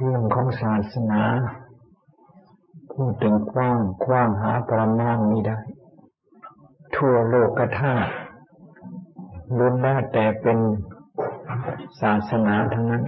[0.00, 1.22] เรื่องของศาสนา
[2.92, 5.58] พูดถึงกว้างกว้างหาประมาณไม่ได้
[6.96, 7.94] ทั่วโลกกระทา
[9.56, 10.58] ล้วนแล้วแต่เป็น
[12.00, 13.04] ศาสนาทั้งนั้น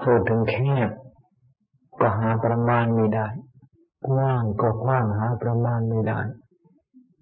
[0.00, 0.56] พูดถึงแค
[0.86, 0.88] บ
[2.00, 3.26] ก็หาประมาณไม่ได้
[4.08, 6.20] กว้างก็กว้างหาประมาณไม่ได้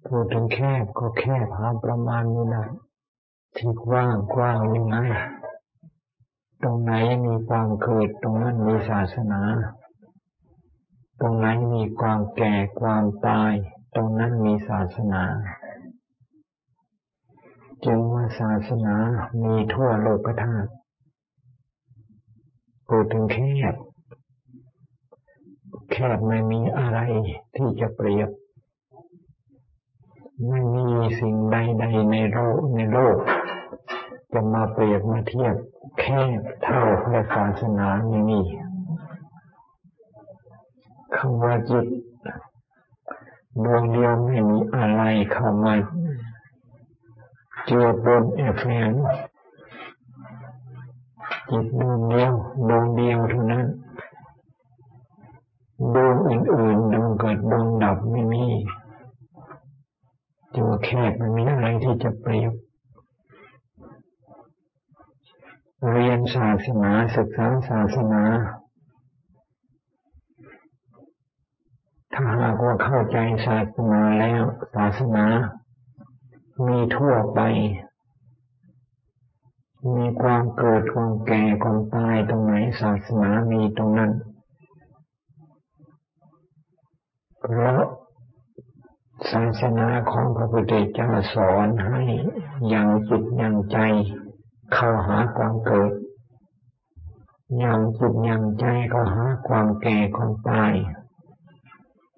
[0.07, 2.63] พูดถึงแคบก็แคบหาประมาณไม่ได้
[3.57, 4.97] ที่กว้างกว้างยังไง
[6.63, 6.93] ตรงไหน
[7.25, 9.41] มีความเกิดตรงนั้นมีศาสนา
[11.19, 13.53] ตรงไหนมีความแก่ความตาย
[13.95, 15.23] ตรงนั้นมีศาสนา
[17.85, 18.95] จึงว่าศาสนา
[19.43, 20.71] มีทั่วโลกธาตุ
[22.87, 23.37] พูดถึงแค
[23.73, 23.75] บ
[25.91, 26.99] แคบไม่มีอะไร
[27.55, 28.29] ที่จะเปรียบ
[30.47, 30.85] ไม่มี
[31.19, 33.17] สิ่งใดๆในโลกในโลก
[34.33, 35.55] จะมาเปรียบมาเทียบ
[35.99, 36.03] แค
[36.39, 38.39] บเท่าพระศาสนาไม่มี
[41.15, 41.85] คำว่าจิต
[43.63, 45.75] ดวงเดียวไม่มีอะไรเข้ามา
[47.65, 48.91] เจือบนแอบแฝง
[51.49, 52.33] จิตดวงเดียว
[52.69, 53.65] ดวงเดียวเท่านั้น
[55.95, 58.45] ดวงอื่นๆดวงเกิดดวงดับไม่มี
[60.55, 62.53] ตัวแคบมันมีอะไรที่จะเปรียบ
[65.85, 68.23] เรียนศาสนาศึกษาศาสนา
[72.13, 74.43] ถ้าหากว่าเข้าใจศาสนาแล้ว
[74.75, 75.25] ศาสนา
[76.67, 77.39] มีทั่วไป
[79.95, 84.11] มีความเกิดความแก่ความตายตรงไหนศาสนามีตรงนั้น
[87.41, 87.83] เพราะ
[89.31, 92.01] ศาสนาของพระพุทธเจ้าสอนให้
[92.73, 93.79] ยังจิตยังใจ
[94.73, 95.91] เข้าหาความเกิด
[97.63, 100.73] ยังจิตยังใจเข้าหาความแก่ความตาย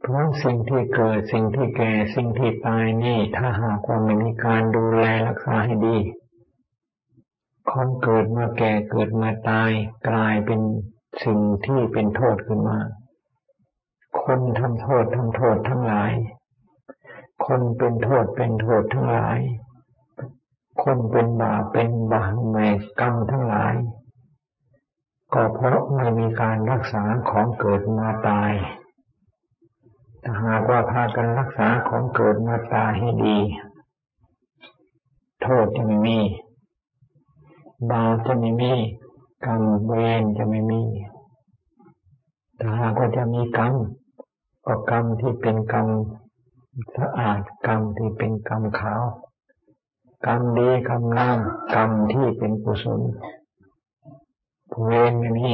[0.01, 5.97] เพราะสิ่งที่เกิดสิ่งที่แก่สิ่งที่ตายนี่ ถ้าหากว่าไม่มีการดูแลรักษาให้ดี
[7.69, 9.71] ของเกิดมาแก่เกิดมาตาย
[10.09, 10.61] กลายเป็น
[11.23, 12.79] สิ่งที่เป็นโทษขึ้นมา
[14.21, 16.11] คนทำโทษทำโทษทั้งหลาย
[17.45, 19.39] คนเป็นโทษเป็นโทษทั้งหลาย
[20.81, 22.67] คนเป็นบาปเป็นบาปแม่
[22.99, 23.75] กรรมทั้งหลาย
[25.33, 28.51] ก็เพราะไม่มีการรักษาของเกิดมาตาย
[30.23, 33.37] ถ้าหากว่าพากันรักษาของเกิดมาตายให้ดี
[35.41, 36.19] โทษจะไม่มี
[37.91, 38.73] บาปจะไม่มี
[39.45, 40.81] กรรมเวรจะไม่มี
[42.59, 43.73] ถ้าหากว่าจะมีกรรม
[44.65, 45.87] ก็กรรมที่เป็นกรรม
[46.97, 49.01] สะอาดกรรมที่เป็นกรรมขาว
[50.25, 51.39] กรรมดีกรรมงาม
[51.75, 53.01] กรรมที่เป็นกุศล
[54.83, 55.53] เวรไม่มี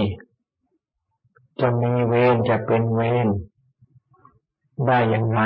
[1.61, 3.27] จะมีเวรจะเป็นเวร
[4.87, 5.41] ได้อย่างไร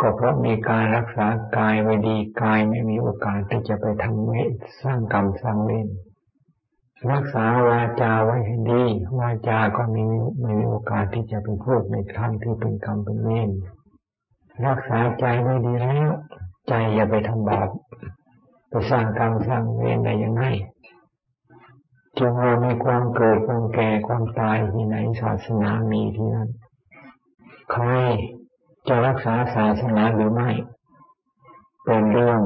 [0.00, 1.26] ก็เพราะมีการรักษา
[1.56, 5.86] กายไว้ดีกายไม่มีโอกาสที่จะไปทำเวรสร้างกรรมสร้างเวร
[7.10, 8.84] รักษาวาจาไว้ให้ดี
[9.18, 10.04] วาจาก็มี
[10.40, 13.50] ไม่มีโอกาสที่จะไปพูดในทางที่เป็นกรรมเป็นเวร
[14.66, 16.10] รักษาใจไว้ดีแล้ว
[16.68, 17.68] ใจอย่าไปทำบาป
[18.72, 20.44] ไปสร้างกรรมสร้างเวรได้ยังไง
[22.18, 26.48] จงเรามีความเกิดความแก่ความตายที่ไหนศาสนามีที่นั่น
[27.72, 27.84] ใคร
[28.88, 30.50] จะรักษาศาสนาหรือไม่
[31.84, 32.40] เป็นเรื่อง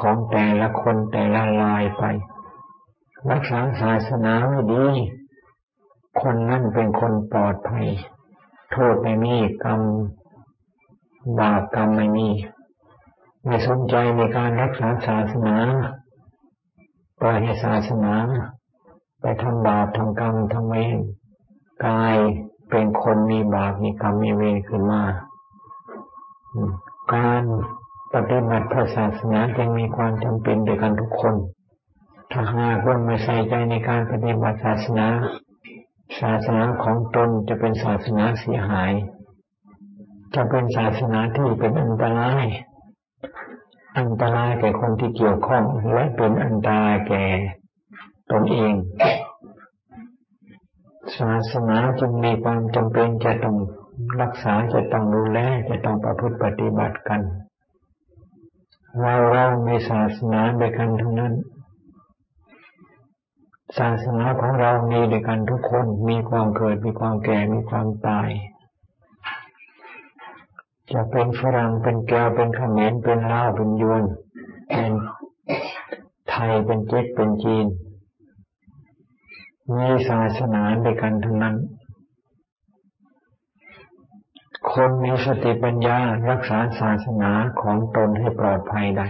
[0.00, 2.04] ของแต่ละคนแต่ละลายไป
[3.30, 4.86] รักษาศาสนาไม่ดี
[6.20, 7.86] คนนั่นเป็นคนปลอดภัย
[8.72, 9.80] โทษไม่มีกรรม
[11.38, 12.28] บาปกรรมไม่มี
[13.44, 15.56] ไม่สนใจในการรักษาศาสนา
[17.20, 18.14] ปล่อยให้ศาสนา
[19.20, 20.98] ไปทำบาปทำกรรมทำเวร
[21.86, 22.16] กาย
[22.70, 25.02] เป็นคนมีบาปมีกรรมมีเวรขึ้นมา
[27.14, 27.42] การ
[28.14, 31.34] ปฏิบัติพระศาสนาจึงมีความจำเป็นโดยกันทุกคน
[32.32, 35.06] ถ้าหากว่าไม่ใส่ใจในการปฏิบัติศาสนา
[36.20, 38.92] ศาสนาของตนจะเป็นศาสนาเสียหาย
[40.34, 42.46] จะเป็นศาสนาที่เป็นอันตราย
[43.98, 47.24] อันตรายแก่คนที่เกี่ยวข้อง และเป็นอันตรายแก่
[48.30, 48.72] ตนเอง
[51.18, 53.56] ศาสนาจึงมีความจำเป็นจะต้อง
[54.20, 55.38] รักษาจะต้องดูแล
[55.68, 57.20] จะต้องประพฤติปฏิบัติกัน
[59.00, 61.34] เราเราในศาสนาเดียวกันทั้งนั้น
[63.78, 68.28] ศาสนาของเรามีด้วยกันทุกคนมีความเกิดมีความแก่มีความตาย
[70.92, 74.04] จะเป็นฝรั่งเป็นแก้วเป็นขมรเป็นลาวเป็นยวน
[74.68, 74.92] เป็น
[76.30, 77.66] ไทยเป็นเจ๊กเป็นจีน
[79.76, 81.56] มีศาสนาด้วยกันทั้งนั้น
[84.72, 85.98] คนมีสติปัญญา
[86.30, 89.06] รักษาศาสนาของตนให้ปลอดภัยได้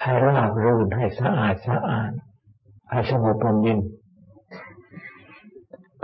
[0.00, 2.10] ให้ราบรื่นให้สะอาดสะอาด
[2.90, 3.78] ให้สงบลมยิน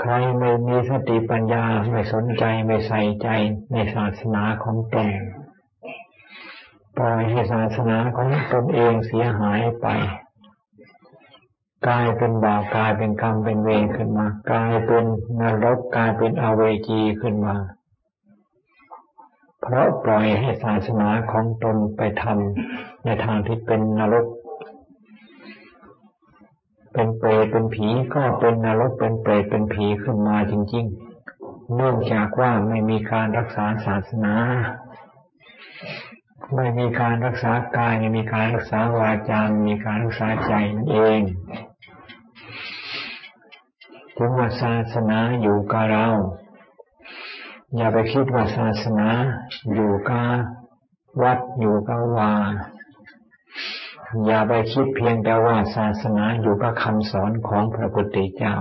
[0.00, 3.28] ใครไม่มีสติปัญญาไม่สนใจไม่ใส่ใจ
[3.72, 5.08] ในศาสนาของตน
[6.96, 9.86] ปล่อยให้ศาสนาของตนเองเสียหายไป
[11.86, 15.04] กลายเป็นบาปกลายเป็นกรรมเป็นเวรขึ้นมากลายเป็น
[15.40, 17.56] นรกกลายเป็นอเวจีขึ้นมา
[19.60, 24.26] เพราะปล่อยให้ศาสนาของตนไปทำในทางที่เป็นนรก
[26.92, 34.34] เป็นเปรตเป็นผีก็เป็นนรกเป็นเปรตเป็นผีขึ้นมาจริงๆ เนื่องจากว่าไม่มีการรักษาศาสนา
[36.56, 41.20] ไม่มีการรักษากายไม่มีการรักษาวาจาไม่มีการรักษาใจนั่นเอง
[44.16, 46.06] ถึงว่าศาสนาอยู่กับเรา
[47.76, 49.08] อย่าไปคิดว่าศาสนา
[49.72, 50.36] อยู่กับ
[51.22, 52.32] วัดอยู่กับวา
[54.26, 58.54] อย่าไปคิดเพียงแต่ว่าศาสนาอยู่กับคำสอนของพระพุทธเจ้า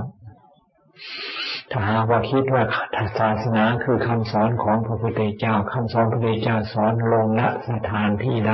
[1.72, 2.63] ถ้าหากว่าคิดว่า
[3.19, 8.54] ศาสนาคือคำสอนของพระพุทธเจ้าคำสอนพระพุทธเจ้าสอนลงณสถานที่ใด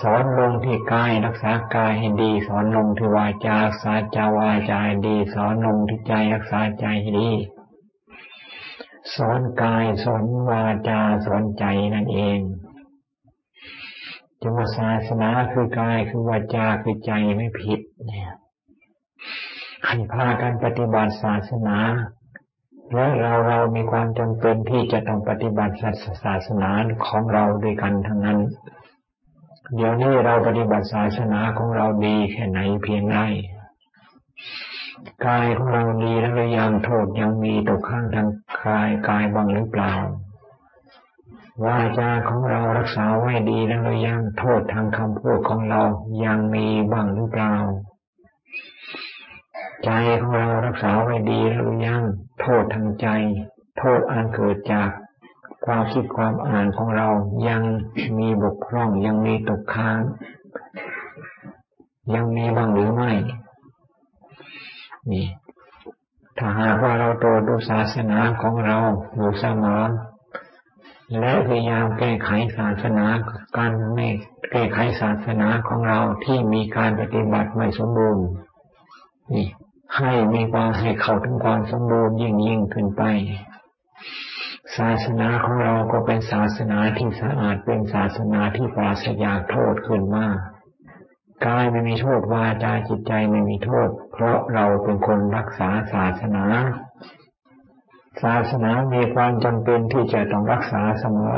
[0.00, 7.30] สอนลงที่กายรักษากายให้ดี สอนลงที่วาจารักษาจาวาจาให้ดี สอนลงที่ใจรักษาใจให้ดี
[9.16, 11.64] สอนกายสอนวาจาสอนใจ
[11.94, 12.38] นั่นเอง
[14.46, 18.32] จึงว่าศาสนาคือกายคือวาจาคือใจไม่ผิดเนี่ย
[19.86, 21.78] ให้พากันปฏิบัติศาสนา
[22.94, 25.74] และเราเรามีความจำเป็นที่จะต้องปฏิบัติ
[26.24, 26.70] ศาสนา
[27.06, 28.38] ของเราด้วยกันทั้งนั้น
[29.74, 33.18] เดี๋ยวนี้เราปฏิบัติศาสนาของเราดีแค่ไหนเพียงไร
[35.26, 38.28] กายของเราดีแล้วหรือยังโทษยังมีตกข้างทาง
[38.64, 39.92] กายกายบ้างหรือเปล่า
[41.62, 45.82] วาจาของเรารักษาไว้ดีแล้วหรือยังโทษทางคำพูดของเรา
[46.24, 47.54] ยังมีบ้างหรือเปล่า
[49.84, 49.90] ใจ
[50.20, 52.02] ของเรารักษาไว้ดีแล้วหรือยัง
[52.40, 53.06] โทษทางใจ
[53.78, 54.88] โทษอันเกิดจาก
[55.64, 57.08] ความคิดความอ่านของเรา
[57.48, 57.62] ยัง
[58.18, 60.00] มีบกพร่องยังมีตกค้าง
[62.14, 63.12] ยังมีบ้างหรือไม่
[65.10, 65.26] นี่
[66.38, 68.78] ถ้าหากว่าเราโตดูศาสนาของเรา
[69.14, 69.82] อยู่เสมอ
[71.20, 73.06] และพยายามแก้ไขศาสนา
[73.56, 74.06] การไม่
[74.52, 78.26] แก้ไขศาสนาของเราที่มีการปฏิบัติไม่สมบูรณ์
[79.32, 79.46] นี่
[79.96, 83.02] ให้มีความให้เข้าถึงความสมบูรณ์ยิ่งยิ่งขึ้นไป
[84.76, 90.36] ศาสนาของเราก็เป็นศาสนาที่สะอาดเป็นศาสนาที่ปราศจากโทษขึ้นมาก
[91.46, 96.44] กายไม่มีโทษวาจาจิตใจไม่มีโทษ เพราะเราเป็นคนรักษาศาสนา
[98.22, 101.36] ศาสนามีความจำเป็นที่จะต้องรักษาเสมอ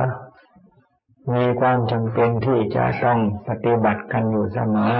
[1.34, 3.18] มีความจำเป็นที่จะต้อง
[3.48, 4.94] ปฏิบัติกันอยู่เสมอ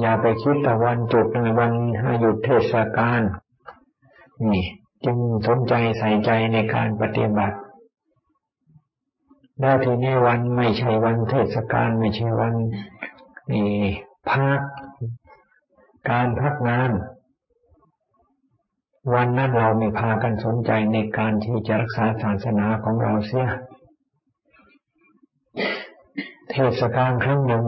[0.00, 1.72] อย่าไปคิดแต่วันจุดในวัน
[2.20, 3.20] หยุดเทศกาล
[4.42, 4.64] นี่
[5.04, 5.16] จึง
[5.46, 7.56] สนใจใส่ใจในการปฏิบัติ
[9.60, 12.54] แล้วทีนี้วันไม่ใช่วันเทศกาลไม่ใช่วัน
[13.50, 13.70] นี่
[14.30, 14.60] พัก
[16.10, 16.90] การพักงาน
[19.14, 23.48] วันนั้นเราไม่พากันสนใจในการที่จะรักษาศาสนาของเราเสีย
[26.50, 27.64] เทศกาลครั้งหนึ่ง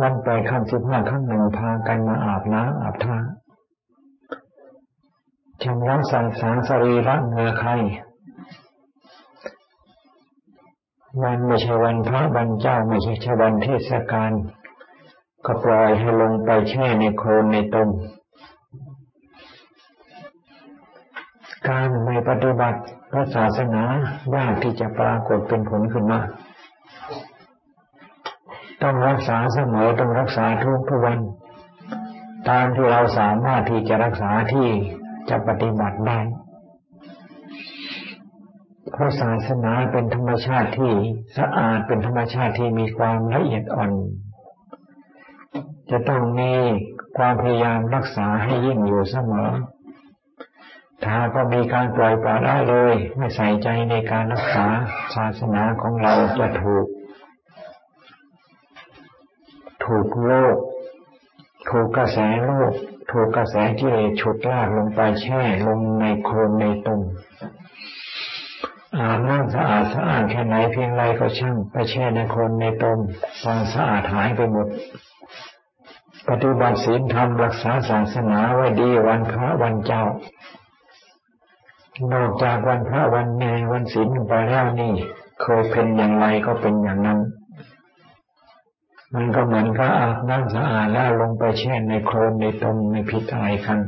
[0.00, 3.16] วันปล่อยคำสิบห้าครั้งหนึ่งพากันมาอาบน้ำอาบท่า
[5.62, 7.70] ชำระสังสารสรีระเนื้อใคร
[11.22, 14.32] วันไม่ใช่วันพระวันเจ้าไม่ใช่ชวันเทศกาล
[15.46, 17.88] ก็ปล่อยให้ลงไปแช่ในโคลนในตม
[21.68, 23.82] การไม่ปฏิบัติพระศาสนา
[24.34, 26.20] ยากที่จะปรากฏเป็นผลขึ้นมา
[28.82, 31.18] ต้องรักษาเสมอต้องรักษาทุกทุกวัน
[32.48, 34.68] ตามที่เราสามารถที่จะรักษาที่
[35.30, 36.18] จะปฏิบัติได้
[38.92, 40.92] เพราะศาสนาเป็นธรรมชาติที่
[41.38, 43.92] สะอาดเป็นธรรมชาติที่มีความละเอียดอ่อน
[45.90, 46.52] จะต้องมี
[47.16, 49.50] ความพยายามรักษาให้ยิ่งอยู่เสมอ
[51.04, 54.66] ถ้าก็มีการปล่อยปละละเลย ไม่ใส่ใจในการรักษา
[55.14, 56.86] ศาสนาของเราจะถูก
[59.84, 60.56] ถูกโลก
[61.70, 62.72] ถูกกระแสโลก
[63.10, 67.00] ถูกกระแสกิเลฉุดลากลงไปแช่ลงในโคลนในตุ่ม
[68.96, 72.98] อาบน้ำสะอาดสะอาดแค่ไหนเพียงไรก็ช่าง ไปแช่ในคนในตม
[73.42, 74.68] ความสะอาดหายไปหมด
[76.28, 80.04] ปฏิบัติศีลธรรมรักษาศาสนาไว้ดีวันพระวันเจ้า
[82.12, 84.94] นอกจากวันพระวันแม่วันศีลไปแล้วนี่
[85.42, 87.20] เคยเป็นอย่างไรก็เป็นอย่างนั้น
[89.14, 93.78] มันก็เหมือนพระอาบน้ำสะอาดแล้วลงไปแช่ในโคลนในตมในพิษอะไรกัน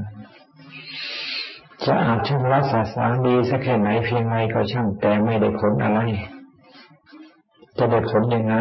[1.84, 6.00] จะอาบชำระสาสางดีสักแค่ไหนเพียงไรก็ช่างแต่ไม่ได้ผลอะไร
[7.78, 8.54] จะได้ผลยังไง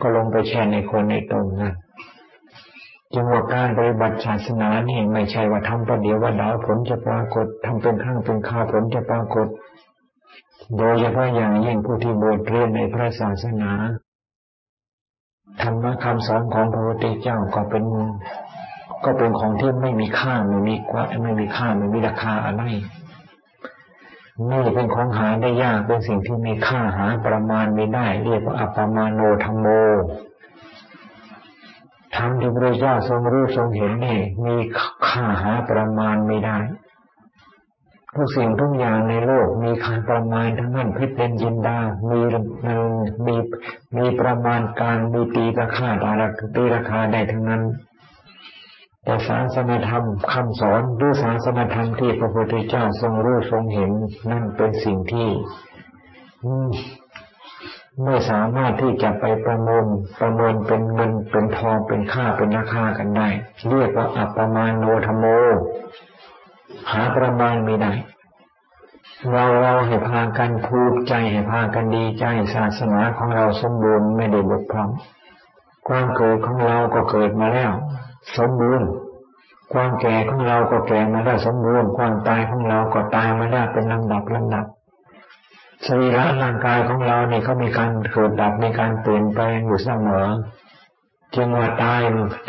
[0.00, 1.74] ก็ลงไปแช่ในคนในตรงนั้น
[3.16, 9.46] จึงว่าการปฏิบัติศาสนาเนี่ไม่ใช่ว่าทำประเดี๋ยวว่าดาวผลจะปรากฏทำเป็นข้างเป็นข้าผลจะปรากฏ
[10.76, 13.72] โดยเฉพาะอย่างยิ่งผู้ที่บวชเรียนในพระศาสนา
[15.62, 17.84] ธรรมะคำสอนของพระพุทธเจ้าก็เป็น
[19.04, 22.62] ก็เป็นของที่ไม่มีค่าไม่มีกว่าไม่มีค่าไม่มีราคาอะไร
[24.50, 29.66] นี่เป็นของหาได้ยากเป็นสิ่งที่มีค่าหาประมาณไม่ได้ เรียกว่าอัปมาโนธรรมโม
[32.16, 34.56] ธรรมที่พระเจ้าทรงรู้ทรงเห็นนี่มี
[35.06, 36.58] ค่าหาประมาณไม่ได้
[38.14, 41.78] ทุกสิ่งทุกอย่างในโลกมีค่าประมาณทั้งนั้นพิเป็นยินดา
[42.10, 42.20] มี
[43.26, 43.36] มี
[43.96, 45.88] มีประมาณการมีตีราคา
[46.56, 47.62] ตีราคาได้ทั้งนั้น
[49.04, 53.92] แต่ศาสนธรรมคำสอนด้วยศาสนธรรมที่พระพุทธเจ้าทรงรู้ทรงเห็น
[54.30, 55.28] นั่นเป็นสิ่งที่
[58.04, 59.86] ไม่สามารถที่จะไปประมิน
[60.18, 63.28] ประมินเป็นเงินเป็นทองเป็นค่าเป็นราคากันได้
[63.68, 65.24] เรียกว่าอัปปมาโนธโม
[66.90, 67.92] หาประมาณไม่ได้
[69.30, 72.24] เราเราให้พากันภูมิใจให้พากันดีใจ
[72.54, 74.90] ศาสนาของเราสมบูรณ์ไม่ได้บกพร่อง
[75.88, 77.72] ความเกิดของเราก็เกิดมาแล้ว
[78.36, 78.86] สมบูรณ์
[79.72, 84.66] ความแก่ของเราก็แก่มาได้สมบูรณ์ความตายของเราก็ตายมาได้เป็นลำดับลำดับ
[85.84, 90.26] สรีระร่างกายของเราเนี่ยเขามีการเกิดดับมีการเปลี่ยนแปลงอยู่เสมอ
[91.34, 92.00] จึงว่าตาย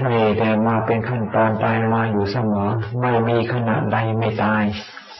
[0.01, 2.69] ทะเลแต่มาเป็นขั้นตอนตายมาอยู่เสมอ
[3.01, 4.63] ไม่มีขณะใดไม่ตาย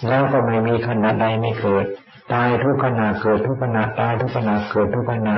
[0.07, 1.85] แล้วก็ไม่มีขณะใดไม่เกิด
[2.33, 5.35] ตายทุกขณะเกิดทุกขณะตายทุกขณะเกิดทุกขณะ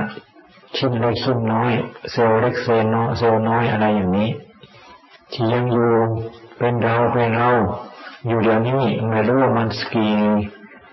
[0.76, 1.72] ชิ้นเล็กชิ้นน้อย
[2.12, 4.30] เซลล์เล็กเซลล์น้อยเซลล์น้อยอะไรอย่างนี้
[5.32, 5.90] ที่ยังอยู่
[6.58, 7.50] เป็นเราเป็นเรา
[8.26, 10.08] อยู่เดี๋ยวนี้ไม่รู้ว่ามันสกี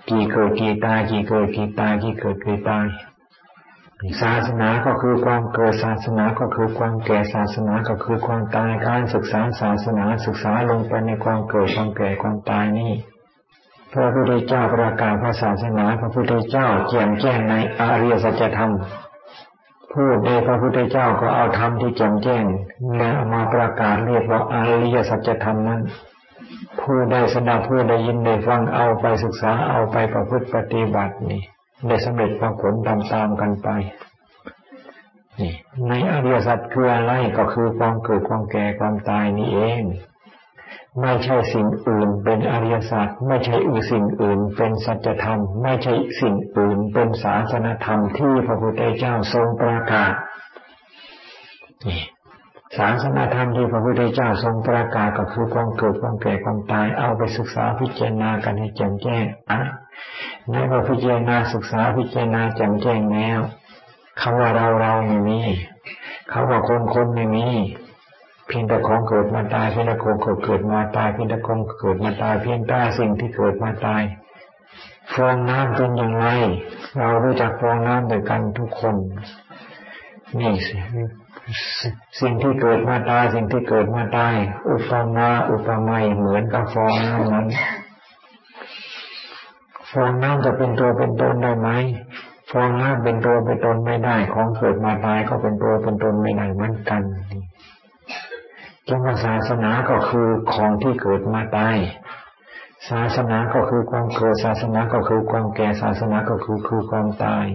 [0.09, 2.85] กี่เกิดกี่ตายกี่เกิดกี่ตายกี่เกิดกี่ตาย
[4.21, 12.93] ศาสนาก็คือความเกิดศาสนาก็คือความแก่ศาสนาก็คือความตายการศึกษาศาสนาศึกษาลงไปในความเกิดความแก่ความตายนี่
[13.93, 18.73] พระพุทธเจ้าประกาศพระศาสนาพระพุทธเจ้าแจ่มแจ้งในอริยสัจธรรม
[19.93, 22.43] พูดในพระพุทธเจ้าก็เอาธรรมที่แจ่มแจ้ง
[22.97, 25.81] และมาประกาศเรียกว่าอริยสัจธรรมนั้น
[26.81, 31.41] ผู้ได้สดับผู้ได้ยินได้ฟังเอาไปศึกษาเอาไปประพฤติปฏิบัตินี่
[31.87, 32.31] ได้สำเร็จ
[32.61, 33.69] ผลตามตามกันไป
[35.39, 35.53] นี่
[35.87, 39.83] ในอริยสัจคืออะไรก็คือความเกิดความแก่ความตายนี่เอง
[41.01, 50.13] ไม่ใช่สิ่งอื่นเป็นอริยสัจไม่ใช่อื่นสิ่งอื่นเป็นสัจธรรม ไม่ใช่สิ่งอื่นเป็นศาสนธรรมที่พระพุทธเจ้าทรงประกาศ
[51.87, 52.01] นี่
[52.75, 59.59] ศาสนธรรมที่พระพุทธเจ้าทรงประกาศก็คือความเกิดความแก่ความตายเอาไปศึกษาพิจารณากันให้แจ่มแจ้งอะ
[60.49, 63.39] ในพอพิจารณาศึกษาพิจารณาแจ่มแจ้งแล้ว
[64.21, 65.39] คำว่าเราเราไม่มี
[66.29, 67.47] เขาว่าคนคนไม่มี
[68.47, 74.03] เพียงแต่ของเกิดมาตายเพียงแต่ของเกิดมาตายเพียงแต่ของเกิดมาตายเพียงแต่สิ่งที่เกิดมาตาย
[75.13, 76.25] ฟองน้ำเป็นอย่างไร
[76.97, 78.95] เรารู้จักฟองน้ำด้วยกันทุกคน
[80.39, 80.77] นี่สิ
[82.21, 84.35] สิ่งที่เกิดมาตายสิ่งที่เกิดมาตาย
[84.69, 87.47] อุปมาอุปไมยเหมือนกับฟองน้ำนั้น
[89.91, 91.69] ฟองน้ำจะเป็นตัวเป็นตนได้ไหม
[92.51, 97.01] ฟองน้ำเป็นตัวเป็นตนไม่ได้ ของเกิดมาตายก็เป็นตัวเป็นตนไม่ได้เหมือนกัน
[98.87, 101.77] จึงว่าศาสนาก็คือของที่เกิดมาตาย
[102.89, 107.45] ศาสนาก็คือความเกิดศาสนาก็คือความแก่ศาสนาก็คือคือความตาย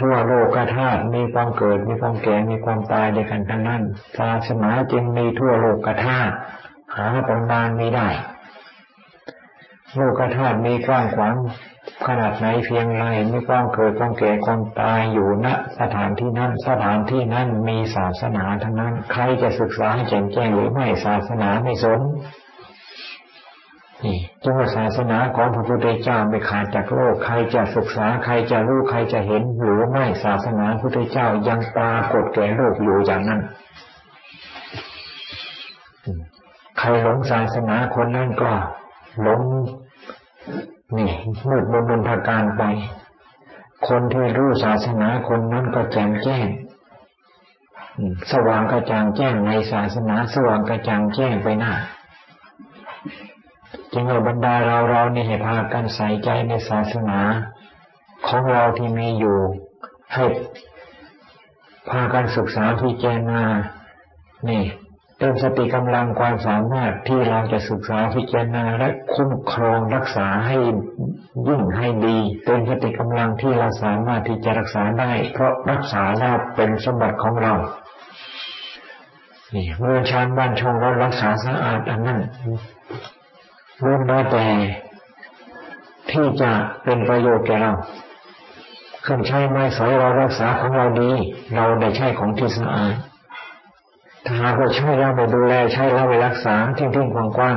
[0.00, 3.82] ทั่วโลกธาตุมีความเกิด มีความแก่ มีความตายในกันทั้งนั้น
[4.18, 6.34] ศาสนาจึงมีทั่วโลกธาตุ
[6.96, 8.08] หาประมาณไม่ได้
[9.96, 11.36] โลกธาตุมีกว้างขวาง
[12.06, 15.46] ขนาดไหนเพียงไรมีความเกิดความแก่ความตายอยู่ณ
[15.80, 22.00] สถานที่นั้นสถานที่นั้นมีศาสนาทั้งนั้น ใครจะศึกษาให้แจ่มแจ้งหรือไม่ศาสนาไม่สน
[24.04, 33.40] นี่จังศาสนาของพระพุทธเจ้าไม่ขาดจากโลก ใครจะศึกษาใครจะรู้ใครจะเห็น หรือไม่ศาสนาพระพุทธเจ้ายังปรากฏแก่โลกอยู่อย่างนั้น
[36.78, 38.52] ใครหลงศาสนาคนนั้นก็
[39.22, 39.42] หลง
[40.98, 41.10] นี่
[41.46, 42.62] มืดบนบนทาการไป
[43.88, 46.46] คนที่รู้ศาสนาคนนั้นก็แจ่มแจ้ง
[48.32, 51.72] สว่างกระจ่างแจ้งในศาสนาสว่างกระจ่างแจ้งไปหน้า
[53.92, 57.20] จึงเอาบรรดาเราเรานี่ให้พากันใส่ใจในศาสนา
[58.28, 59.38] ของเราที่มีอยู่
[60.14, 60.24] ให้
[61.90, 63.42] พากันศึกษาพิจารณา
[64.48, 64.62] นี่
[65.18, 70.56] เติมสติกำลังความสามารถที่เราจะศึกษาพิจารณาและคุ้มครองรักษาให้
[71.48, 77.54] ยิ่งให้ดีเติมสติกำลังที่เราสามารถที่จะรักษาได้ เพราะรักษาแล้วเป็นสมบัติของเรา
[79.54, 82.20] นี่เมื่อชานบ้านช่องเรารักษาสะอาดอันนั้น
[83.82, 84.44] ล้วนแล้วแต่
[86.10, 86.50] ที่จะ
[86.84, 87.72] เป็นประโยชน์แก่เรา
[89.02, 91.10] เครื่องใช้ไม้สอยเรารักษาของเราดี
[91.54, 92.94] เราได้ใช้ของที่สะอาด
[94.24, 97.56] ถ้าหากว่าใช้เราไปดูแลใช้เราไปรักษาทิ้งทิ้งกว้างกว้าง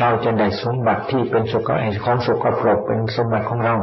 [0.00, 1.70] เราจะได้สมบัติที่เป็นสุข
[2.04, 3.74] ของสุขปรกเป็นสมบัติของเรา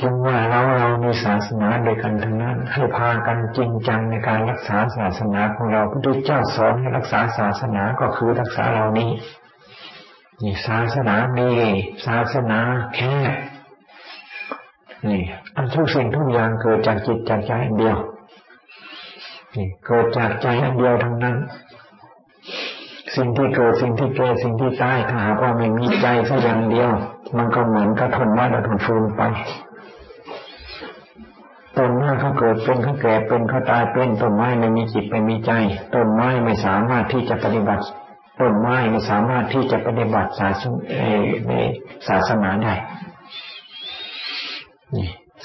[0.00, 9.10] จึงว่าเราเรามีศาสนาโดยกันทั้งนั้นให้พากันจริงจังในการรักษาศาสนาของเราพระพุทธเจ้าสอนให้รักษาศาสนาก็คือรักษาเรานี้
[10.42, 11.48] นี่ศาสนามี
[12.06, 12.60] ศาสนา
[12.94, 13.16] แค่
[15.10, 15.22] นี่
[15.56, 17.96] อันทุกสิ่งทุกอย่างเกิดจากจิตจากใจอันเดียว
[19.54, 21.36] นี่เกิดจากใจอันเดียวทั้งนั้น
[23.16, 26.90] สิ่งที่เกิดสิ่งที่เกิดสิ่งที่ตายถ้าหากว่าไม่มีใจสักอย่างเดียว
[27.36, 29.22] มันก็เหมือนกระทนไม้กระทนฟืนไป
[31.76, 35.52] ต้นไม้เขาเกิดเป็นเขาแก่เป็นเขาตายเป็นต้นไม้ไม่มีจิตไม่มีใจ
[35.94, 37.84] ต้นไม้ไม่สามารถที่จะปฏิบัติ
[38.40, 40.78] ต้นไม้ไม่สามารถที่จะปฏิบัติศาสนา
[41.48, 41.52] ใน
[42.08, 42.74] ศาสนาได้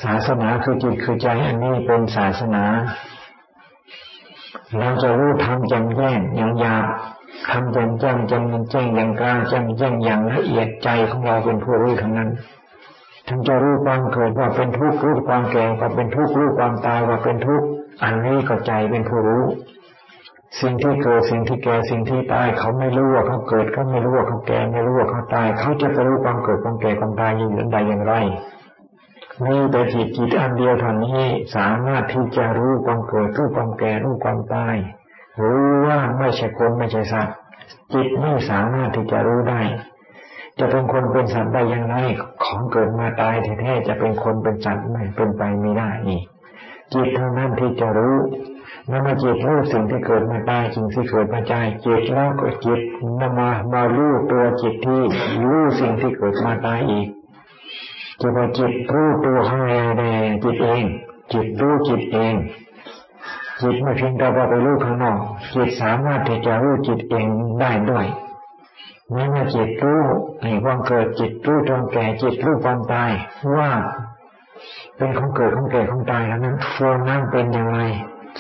[0.04, 2.64] ศาสนาคือจิตคือใจอันนี้เป็นศาสนา
[4.80, 6.76] เราจะรู้ทำจ่มแจ้งอย่างยา
[7.50, 12.30] ทำจ่มแจ้งจ่มแจ้งอย่างกลางจ่มแจ้งอย่างละเอียดใจของเราเป็นผู้รู้ทั้งนั้น
[13.28, 17.68] ทั้งจะรู้ความเกิดว่าเป็นทุกข์รู้ความแก่ว่าเป็นทุกข์รู้ความตายว่าเป็นทุกข์
[18.04, 19.44] อันนี้ก็ใจเป็นผู้รู้
[20.60, 28.14] สิ่งที่เกิดสิ่งที่แก่สิ่งที่ตายเขาไม่รู้ว่าเขาเกิดเขาไม่รู้ว่าเขาแก่ไม่รู้ว่าเขาตาย เขาจะรู้ความเกิดความแก่ความตายอย่างใดอย่างไร
[29.46, 31.22] มีแต่จิตจิตอันเดียวเท่านี้
[31.56, 34.76] สามารถที่จะรู้ความเกิดรู้ความแก่รู้ความตาย
[35.42, 37.36] รู้ว่าไม่ใช่คนไม่ใช่สัตว์
[37.94, 39.62] จิตไม่สามารถที่จะรู้ได้
[40.60, 41.96] จะเป็นคนเป็นสัตว์ได้อย่างไร
[42.44, 46.22] ของเกิดมาตายแท้ๆจะเป็นคนเป็นสัตว์ไม่เป็นไปไม่ได้นี่
[46.94, 48.18] จิตเท่านั้นที่จะรู้
[48.90, 51.54] นำมาจิตรู้สิ่งที่เกิดมาตายสิ่งที่เกิดมาใจ
[51.86, 52.80] จิตแล้วก็จิต
[53.20, 55.02] นำมามารู้ตัวจิตที่
[55.44, 57.08] รู้สิ่งที่เกิดมาตายอีก
[58.22, 59.64] จะว่าจิตรู้ตัวข้าง
[59.98, 60.04] ใน
[60.44, 60.84] จิตเอง
[61.34, 62.36] จิตรู้จิตเอง
[63.62, 65.20] จิตไม่เพียงแต่ว่าไปรู้ข้างนอก
[65.56, 67.28] จิตสามารถที่จะรู้จิตเอง
[67.60, 68.06] ได้ด้วย
[69.12, 70.04] แม้ว่าจิตรู้
[70.42, 73.12] ในความเกิดจิตรู้ตรงแก่จิตรู้ความตาย
[73.58, 73.70] ว่า
[74.98, 77.80] เป็นของเกิดของแก่ของตายแล้วนั้นฟองน้ำเป็นอย่างไร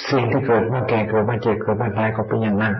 [0.10, 2.74] สิ่งที่เกิดมาแก่เกิดมาเจ็บเกิดมาตายก็เป็นอย่างนั้น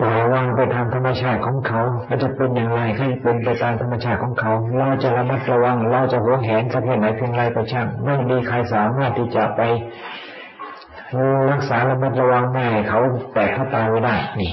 [0.00, 9.60] ปล่อยวางไปตามธรรมชาติของเขาก็จะเป็นอย่างไรให้เป็นไปตามธรรมชาติของเขา เราจะระมัดระวัง เราจะหวงแหนสักแค่ไหนเพียงไรก็ช่าง ไม่มีใครสามารถที่จะไป
[11.50, 13.00] รักษาระมัดระวังแม่เขา
[13.34, 14.52] แตกเขาตายไม่ได้ นี่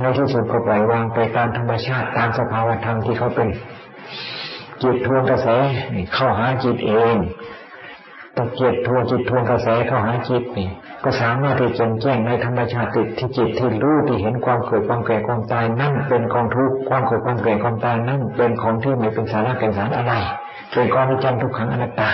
[0.00, 3.48] ในที่สุดก็ปล่อยวางไปตามธรรมชาติตามสภาวะธรรมที่เขาเป็น
[4.82, 5.48] จิตทวนกระแส
[6.14, 7.14] เข้าหาจิตเอง
[8.36, 10.68] ตะเกียบทวนจิตทวนกระแสเข้าหาจิตนี่
[11.04, 20.12] ก็สามารถที่จะแจ้งในธรรมชาติที่จิตที่รู้ที่เห็นความเกิดความแก่ความตายนั่นเป็นกองทุกข์ความเกิดความแก่ความตายนั่นเป็นของที่ไม่เป็นสาระแก่นสารอะไร
[20.72, 22.10] เป็นกองวิจัยทุกขังอนัตตา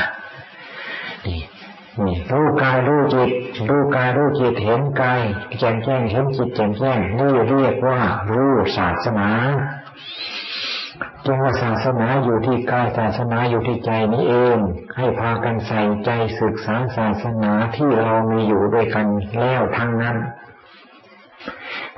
[1.26, 1.40] นี่
[2.06, 3.30] นี่รู้กายรู้จิต
[3.68, 5.20] รู้กายรู้จิตเห็นกาย
[5.58, 7.98] แจ่มแจ้งเห็นจิตแจ่มแจ้งนี่เรียกว่า
[8.30, 9.28] รู้ศาสนา
[11.24, 14.56] จึงว่าศาสนาอยู่ที่กายศาสนาอยู่ที่ใจนี้เอง
[14.96, 19.06] ให้พากันใส่ใจศึกษาศาสนาที่เรามีอยู่ด้วยกัน
[19.40, 20.16] แล้วทั้งนั้น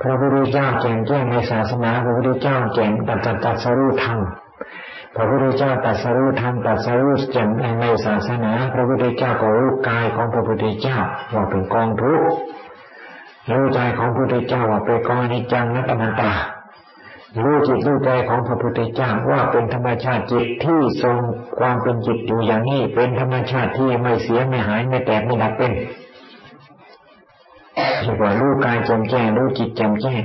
[0.01, 4.19] พระพุทธเจ้าแจ่มแจ้งในศาสนาพระพุทธเจ้าแจ่มตัดตัดสรู้ธรรม
[5.15, 7.49] พระพุทธเจ้าตัดสรู้ธรรมตัดสรู้แจ่ม
[7.81, 10.97] ในศาสนา พระพุทธเจ้าก็รู้กายของพระพุทธเจ้า
[11.33, 12.27] ว่าเป็นกองทุกข์
[13.51, 16.31] รู้ใจของพระพุทธเจ้าว่าเป็นกองนิจังนัตนันตา
[17.41, 21.17] รู้จิตรู้ใจของพระพุทธเจ้าว่าเป็นธรรมชาติจิตที่ทรง
[21.59, 25.73] ความเป็นจิตอยู่อย่างนี้ เป็นธรรมชาติที่ไม่เสียไม่หายไม่แตกไม่ดับเป็น
[28.03, 30.23] เรียกว่ารู้กายแจ่มแจ้งรู้จิตแจ่มแจ้ง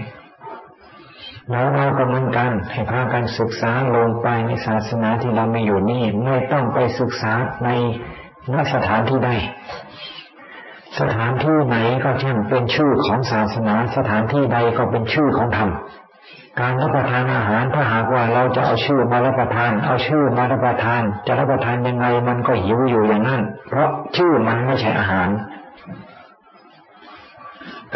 [1.51, 7.33] แล้วเราก็เหมือนกันให้พากันศึกษาลงไปในศาสนาที่เราไม่อยู่นี่ไม่ต้องไปศึกษา
[7.65, 7.69] ใน
[8.53, 9.31] นัสถานที่ใด
[11.01, 15.71] สถานที่ไหนก็ช่างเป็นชื่อของศาสนา สถานที่ใดก็เป็นชื่อของธรรม
[16.61, 25.29] การรับประทานอาหารถ้าหากว่าเราจะเอาชื่อมารับประทาน เอาชื่อมารับประทาน จะรับประทานยังไงมันก็หิวอยู่อย่างนั้น เพราะชื่อมันไม่ใช่อาหาร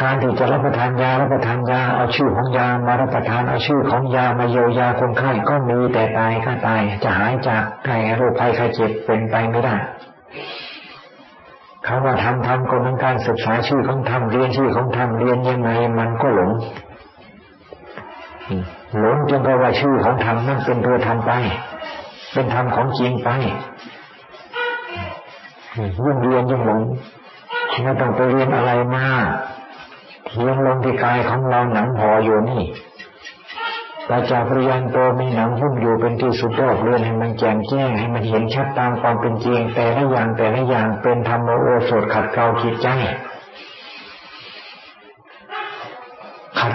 [0.01, 9.77] การที่จะรับประทานยารับประทานยาเอาชื่อของยามารับประทานเอาชื่อของยามาเยียวยาคนไข้ก็มีแต่ตายก็ตาย จะหายจากไข้โรคภัยไข้เจ็บเป็นไปไม่ได้
[11.87, 16.51] คำว่าทำทำก็เหมือนการศึกษาชื่อของธรรมเรียนชื่อของธรรมเรียนยังไงมันก็หลง
[18.99, 21.33] หลงจนกระว่าชื่อของธรรมนั่นเป็นตัวธรรมไป
[22.33, 23.29] เป็นธรรมของจริงไป
[25.77, 26.83] ยิ่งเรียนยิ่งหลง
[27.83, 29.07] ไม่ต้องไปเรียนอะไรมา
[30.27, 32.63] เทียงลงที่กายของเราหนังห่ออยู่นี่
[34.11, 42.89] ราจากปริยันโตมีหนังหุ้มอยู่เป็นที่สุดรอบเรือนให้มันแจ่มแจ้งให้มันเห็นชัดตามความเป็นจริง แต่ละอย่างแต่ละอย่างเป็นธรรมโอสถขัดเกลาจิตใจ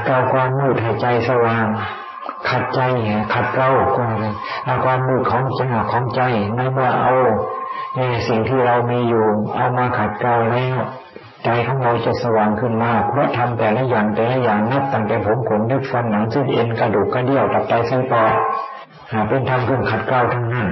[0.08, 1.66] เกลาความมืดให้ใจสว่าง
[2.50, 2.80] ขัดใจ
[3.34, 4.18] ขัดเกลาความ
[4.86, 6.22] ความมืดของใจของใจ
[6.56, 7.14] ในเมื่อเอา
[8.28, 10.78] สิ่งที่เรามีอยู่ เอามาขัดเกลาแล้ว
[11.46, 18.34] ใจของเราจะสว่างขึ้นมาเพราะทำแต่ละอย่างแต่ละอย่างนับตั้งแต่ผมขนเล็บฟันหนังเส้นเอ็นกระดูกกระเดี่ยวตับไตไส้ปอด
[19.30, 20.68] เป็นธรรมเครื่องขัดเกลาทั้งนั้น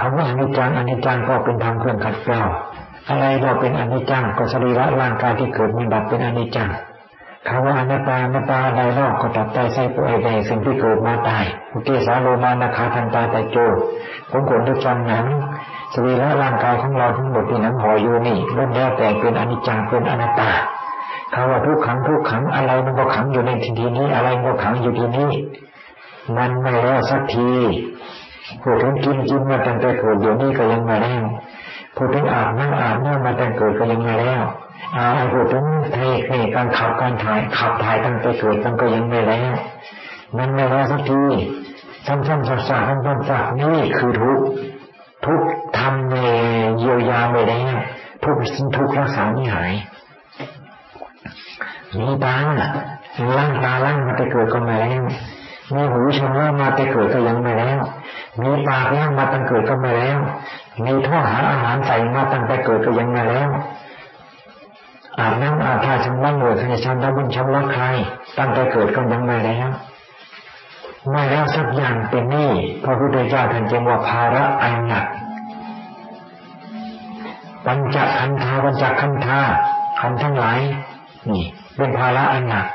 [0.00, 2.42] คำว่าอนิจจังอนิจจังก็เป็นธรรมเครื่องขัดเกลา
[3.08, 6.70] อะไรเราเป็นอนิจจังก็สรีระร่างกายที่เกิดมีดับเป็นอนิจจัง
[7.48, 13.56] คำว่าอนัตตาอนัตตาอะไรรอกก็ตับไตไส้ปอดใดสิ่งที่เกิดมาตายอุเกสาโลมานาคาทันตาไตโจ
[14.30, 15.26] ผมขนเล็บฟันหนัง
[15.92, 20.50] สรีระร่างกายของเราทั้งหมดที่นั้นห่ออยู่นี่ล้วนแล้วแต่เป็นอนิจจังเป็นอนัตตา
[21.34, 25.30] คำว่าทุกขังทุกขังอะไรมันก็ขังอยู่ในทีทีนี้ อะไรมันก็ขังอยู่ที่นี้
[26.36, 27.50] มันไม่แล้วสักที
[28.62, 31.24] พูดถึงกินกินมาตั้งแต่เกิดเดี๋ยวนี้ก็ยังมาแล้ว
[31.96, 34.44] พูดถึงอาบน้ำอาบน้ำมาตั้งเกิดก็ยังมาแล้ว
[34.96, 39.52] อาพูดถึงเทคนิคการขับการถ่ายขับถ่ายตั้งแต่เกิดมันก็ยังไม่แล้ว
[40.36, 41.22] มันไม่แล้วสักที
[42.06, 44.40] ซ้ำๆซักๆซ้ำๆซักนี่คือทุก
[45.26, 45.40] ทุก
[45.78, 46.16] ทำใน
[46.78, 47.74] เยียวยาไปแล้ว
[48.24, 49.72] ทุกสิ่งทุกรักษาไม่หาย
[51.98, 52.34] มีตา
[53.36, 55.04] ล่างตาล่างมาแต่เกิดก็ไมาแล้ว
[55.74, 57.78] มีหูชำระมาแต่เกิดก็ยังไม่แล้ว
[58.40, 60.18] มีปากล่างมาตั้งเกิดก็ไมาแล้ว
[60.84, 63.48] มีท่อหาอาหารใส่มาตั้งแต่เกิดก็ยังไมาแล้ว
[65.18, 67.84] อาบน้ำอาบท่าชำระหน่วยขณะชำระบุญชำระใคร
[68.38, 69.68] ตั้งแต่เกิดก็ยังไม่แล้ว
[71.10, 72.50] ไม่แล้วสักอย่างเป็นนี่
[72.84, 75.04] พระพุทธเจ้าท่านจึงว่าภาระอันหนัก
[77.66, 79.40] ปัญจคันธาปัญจคันธา
[80.00, 80.60] คันทั้งหลาย
[81.30, 81.44] นี่
[81.76, 82.66] เป็นภาระอันหนัก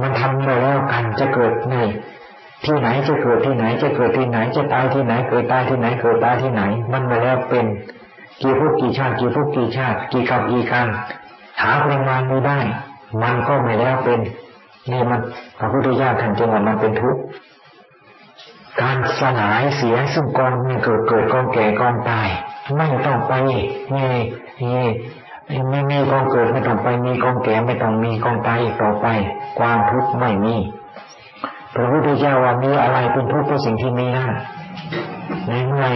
[0.00, 1.76] มันทำไปแล้วกันจะเกิดใน
[2.64, 7.66] ที่ไหนจะเกิดที่ไหนจะเกิดที่ไหนจะตายที่ไหนเกิดตายที่ไหนเกิดตายที่ไหน มันมาแล้วเป็น
[8.42, 10.88] กี่ภพกี่ชาติกี่ภพกี่ชาติกี่กับกี่กัน
[11.60, 12.58] หาประมาณไม่ได้
[13.22, 14.20] มันก็ไม่แล้วเป็น
[14.90, 15.20] นี่มัน
[15.58, 17.22] พระพุทธเจ้าท่านจึงว่ามันเป็นทุกข์
[18.80, 22.28] การสลายเสียซึ่งกองมีเกิดเกิดกองแก่กองตาย
[22.76, 23.62] ไม่ต้องไปนี่
[23.94, 29.06] นี่ไม่มีกองเกิดไม่ต้องไปมีกองแก่ไม่ต้องมีกองตายอีกต่อไป
[29.58, 30.56] ความทุกข์ไม่มี
[31.74, 34.32] พระพุทธเจ้าว่ามีอะไรเป็นทุกข์ก็สิ่งที่มีนั่น
[35.48, 35.88] ในเมื่อ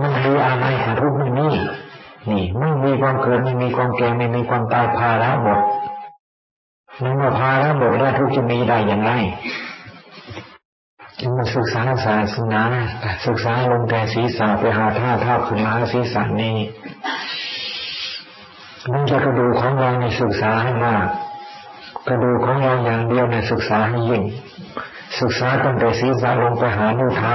[0.00, 1.48] มันมีอะไรของทุกข์ไม่มี
[2.30, 5.58] นี่ไม่มีความเกิดไม่มีความแก่ไม่มีความตายภาระหมด
[7.00, 9.12] ในเมื่อภาระหมดแล้วทุกจะมีได้อย่างไร
[11.20, 12.62] จึงมาศึกษาศาสนา
[13.26, 16.56] ศึกษาลงแต่ศีรษะไปหาท่าท่าขึ้นมาศีรษะนี้
[18.92, 21.06] มันจะกระดูของเราในศึกษาให้มาก
[22.08, 24.22] กระดูกของเราอย่างเดียวในศึกษาให้ยิ่ง
[25.20, 27.34] ศึกษาตั้งแต่ศีรษะลงไปหานิ้วเท้า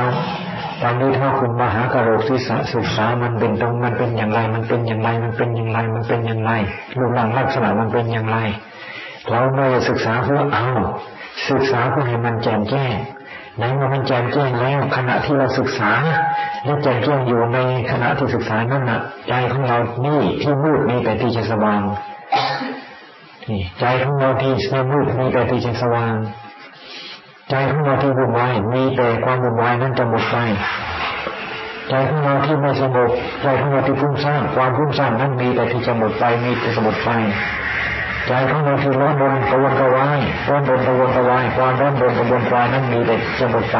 [0.81, 6.51] ตอนนี้เท้าคุณมาหากระโหลกศีรษะศึกษามันเป็นตรงมันเป็นอย่างไร มันเป็นอย่างไร มันเป็นอย่างไร มันเป็นอย่างไร
[6.97, 8.37] รูปร่างลักษณะมันเป็นอย่างไร
[9.29, 10.69] เราไม่ศึกษาเพื่อเอา
[11.49, 12.95] ศึกษาเพื่อให้มันแจ่มแจ้ง
[13.59, 15.91] ในเมื่อมันแจ่มแจ้งแล้วขณะที่เราศึกษา
[16.65, 17.59] และแจ่มแจ้งอยู่ใน
[17.91, 21.81] ขณะที่ศึกษานั่นน่ะใจของเรานี่ที่มืดมีแต่ที่จะสว่าง
[23.49, 24.53] นี่ใจของเราที่
[24.91, 26.15] มืดมีแต่ที่จะสว่าง
[27.49, 30.37] ใจของเราที่วุ่นวายมีแต่ความวุ่นวายนั้นจะหมดไป
[31.89, 33.09] ใจของเราที่ไม่สงบ
[33.41, 37.09] ใจของเราที่พุ่งสร้างความพุ่งสร้างนั้นมีแต่ที่จะหมดไปมีแต่สมดไป
[38.27, 43.77] ใจของเราที่ร้อนรนกระวนกระวายร้อนรนกระวนกระวายความร้อนรนกระวนกระวายนั้นมีแต่จะหมดไป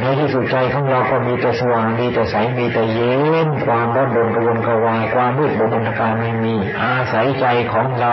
[0.00, 3.14] ในที่สุดใจของเราก็มีแต่สว่างมีแต่ใสมีแต่เย็
[3.46, 8.12] นความร้อนรนกระวนกระวายความมืดบนอันตรายไม่มี อาศัยใจของเรา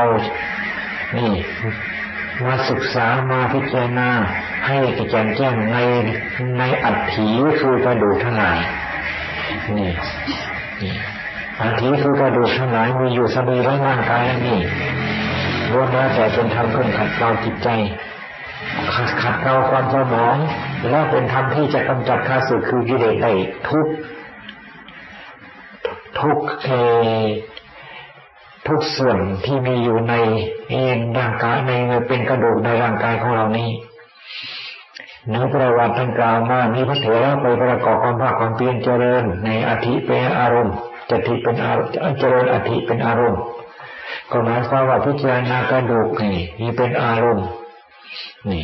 [1.18, 1.32] นี่
[2.46, 4.10] มาศึกษามาพิจารณา
[4.68, 5.78] ให้กระจ่างแจ้งใน
[6.58, 7.28] ในอัตถี
[7.60, 8.60] คือกระดูกทั้งหลาย
[9.78, 9.92] นี่
[10.82, 10.94] นี่
[11.60, 14.60] อันที่คือกระดูกทั้งหลายมีอยู่สมีร่างกายนี่
[15.72, 17.70] ล้วนแล้วแต่เป็นธรรมเครื่องขัดเกลาจิตใจ
[18.94, 20.36] ขัดขาดเกลาความสมอง
[20.90, 23.32] แล้วเป็นธรรมที่จะกำจัดข้าศึกคือกิเลสได้
[23.70, 23.88] ทุก
[26.20, 26.68] ทุกเอ
[28.72, 30.14] ทุกส่วนที่มีอยู่ใน
[30.70, 31.72] เอ็นร่างกายใน
[32.08, 33.70] เป็นกระดูกในร่างกายของเรานี้
[35.32, 40.76] ในประวัติท่านกล่าวมามีพระเถระไปประกอบความภาคความเพียรเจริญ ในอธิเป็นอารมณ์
[41.10, 43.42] จติเป็นอารมณ์เจริญอธิเป็นอารมณ์
[44.32, 47.48] ก็หมายความว่าพิจารณากระดูกนี่นี่เป็นอารมณ์
[48.52, 48.64] นี่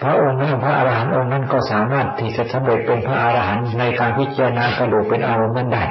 [0.00, 5.84] พระองค์นั้นพระอรหันต์องค์นั้นก็สามารถที่จะสำเร็จเป็นพระอรหันต์ในการพิจารณากระดูกเป็นอารมณ์นั้นได้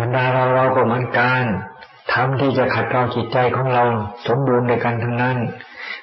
[0.00, 1.44] บรรดาเราเราก็เหมือนกัน
[2.12, 3.84] ทำที่จะขัดเกลาจิตใจของเรา
[4.26, 5.38] สมบูรณ์ในกันทั้งนั้น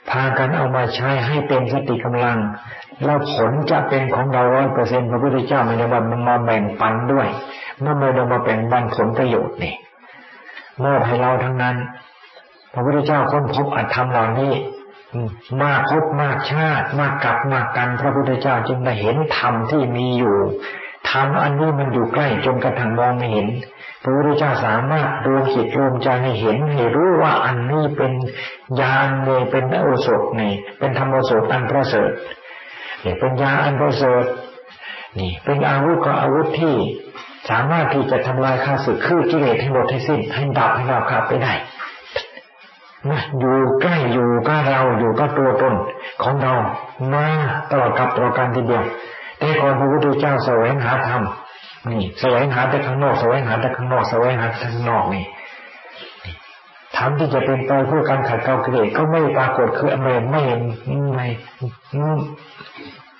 [0.10, 2.38] พากันเอามาใช้ให้เป็นสติกำลัง
[3.04, 7.28] แล้วผลจะเป็นของเราร้อยเปอร์เซ็นต์พระพุทธเจ้าไม่ได้บันมาแบ่งปันด้วย
[7.82, 9.76] เมื่อไม่ได้มาแบ่งบันผลประโยชน์นี่
[10.84, 11.76] มอบให้เราทั้งนั้น
[12.74, 14.54] พระพุทธเจ้าค้นพบอัตธรรมเหล่านี้
[15.62, 20.38] มากพบมากชาติ มากกลับมากกัน พระพุทธเจ้าจึงได้เห็นธรรมที่มีอยู่
[21.10, 23.48] ธรรมอันนี้มันอยู่ใกล้จนกระทั่งมองไม่เห็น
[24.04, 28.12] พระพุทธเจ้าสามารถรวมจิตรวมใจให้เห็นให้รู้ว่าอันนี้เป็น
[28.82, 32.12] ยานเลยเป็นโอสถนี่เป็นธรรมโอสถอันประเสริฐ
[33.06, 34.24] นี่เป็นยาอันประเสริฐ
[35.20, 36.76] นี่ เป็นอาวุธก็อาวุธที่
[37.50, 41.54] สามารถที่จะทำลายข้าศึกคือกิเลสให้หมดให้สิ้นให้ดับให้เราขับไปได้
[43.10, 45.74] นะอยู่ใกล้อยู่กับเราอยู่กับตัวตน
[46.24, 46.54] ของเรา
[47.14, 47.28] มา
[47.72, 48.84] ตลอดกับตลอดการทีเดียว
[49.40, 51.24] แต่ก่อนพระพุทธเจ้าแสวงหาธรรม
[51.90, 55.26] นี่แสวงหาแต่ข้างนอกแสวงหาแต่ข้างนอกแสวงหาข้างนอกนี่
[56.98, 60.42] ทำที่จะเป็นไปเพื่อการขัดเกลากิเลสก็ไม่ปรากฏคืออะไรไม่
[61.14, 61.28] ไม่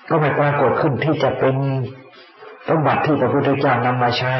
[0.08, 1.54] ก็ไม่ปรากฏขึ้นที่จะเป็น
[2.68, 4.32] สมบัติที่พระพุทธเจ้านำมาใช้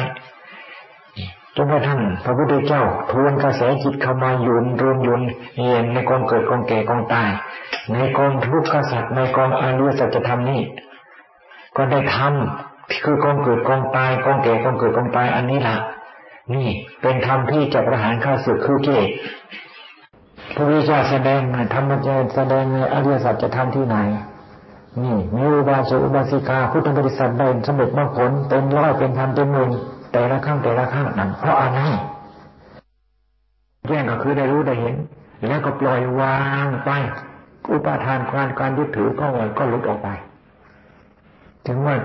[1.55, 5.21] จนกระทั่งพระพุทธเจ้าทวนกระแสจิตเข้ามายุนรวมยุน
[5.63, 7.29] เย็นในกองเกิดกองแก่กองตาย
[7.93, 10.61] ในกองทุกขสัตว์ในกองอาริยสัจธรรมนี้
[11.79, 15.77] ก็ได้ทำคือกองเกิดกองตายกองแก่กองเกิดกองตายอันนี้ละ
[16.53, 16.67] นี่
[17.01, 19.07] เป็นธรรมที่จะประหารข้าศึกคือเกศ
[20.55, 21.41] พระวิชาแสดง
[21.73, 23.97] ธรรมจะแสดงในอริยสัจจะทำที่ไหน
[25.03, 29.69] นี่มีอุบาสกอุบาสิกาพุทธบริษัทได้สำเร็จมรรคผลเต็มร้อยเป็นธรรมเต็มหนึ่ง
[30.11, 31.79] แต่ละข้างแต่ละข้างนั่นเพราะอะไร
[33.87, 34.95] แย่งก็คือได้รู้ได้เห็น
[35.47, 36.89] แล้วก็ปล่อยวางไป
[37.71, 39.25] อุปาทานการการยึดถือก็
[39.57, 40.09] ก็หลุดออกไป
[41.65, 41.95] ถึงว่า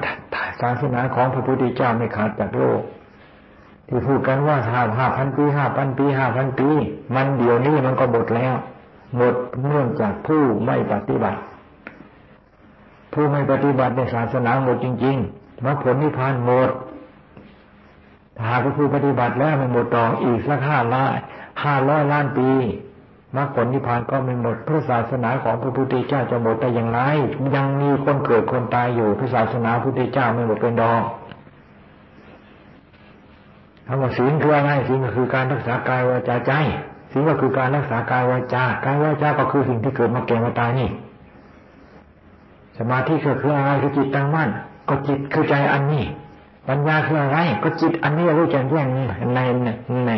[0.61, 2.81] ศาสนาของพระพุทธเจ้าไม่ขาดจากโลก
[3.89, 6.69] ที่พูดกันว่าห้าห้าพันปีห้าพันปีห้าพันปี
[7.15, 8.55] มันเดี๋ยวนี้มันก็หมดแล้ว
[9.17, 9.35] หมด
[9.67, 11.41] เนื่องจากผู้ไม่ปฏิบัติ
[13.13, 16.71] ผู้ไม่ปฏิบัติในศาสนาหมดจริงๆมรรคผลนิพพานหมด
[18.49, 21.17] หากผู้ปฏิบัติแล้วมันหมดต่ออีกสักห้าล้าน
[21.65, 22.51] ห้าร้อยล้านปี
[23.37, 27.01] มรรคผลนิพพานก็ไม่หมดพระศาสนาของพระพุทธเจ้าจะหมดได้อย่างไร
[27.57, 31.01] ยังมีคนเกิดคนตายอยู่พระศาสนาพุทธเจ้าไม่หมดเป็นดอง
[33.87, 36.53] คำว่าศีลคืออะไรศีลก็คือการรักษากายวาจาใจ
[37.13, 40.89] ศีลก็คือการรักษากายวาจากายวาจาก็คือสิ่งที่เกิดมาแก่มาตายนี่
[42.79, 44.49] สมาธิก็คืออะไรคือจิตตั้งมั่น
[44.89, 46.05] ก็จิตคือใจอันนี้
[46.69, 48.87] ปัญญาคืออะไร ก็จิตอันนี้รู้แจ้งแจ้ง
[49.35, 49.41] ใน
[50.09, 50.13] ใน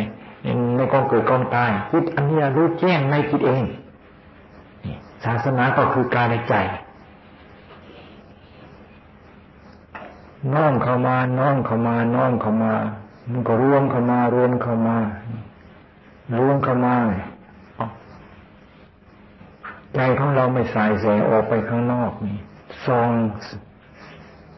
[0.75, 3.63] ในกองเกิดกองตายจิตอันนี้รู้แจ้งในจิตเอง
[5.23, 6.55] ศาสนาก็คือการในใจ
[10.53, 12.73] น้อมเข้ามาน้อมเข้ามาน้อมเข้ามา
[13.31, 14.97] มันก็รวมเข้ามารวมเข้ามา
[16.37, 16.95] รวมเข้ามา
[19.95, 22.37] ใจของเราไม่สายแสออกไปข้างนอกนี่
[22.85, 23.11] ซอง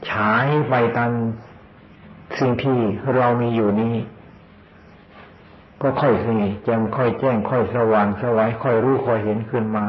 [0.10, 1.12] ฉายไปตาม
[2.39, 2.80] สิ่งที่
[3.15, 3.95] เรามีอยู่นี้
[5.82, 9.86] ก็ค่อยสงแจ่มค่อยแจ้ง ค่อยสว่างสวายค่อยรู้ค่อยเห็นขึ้นมา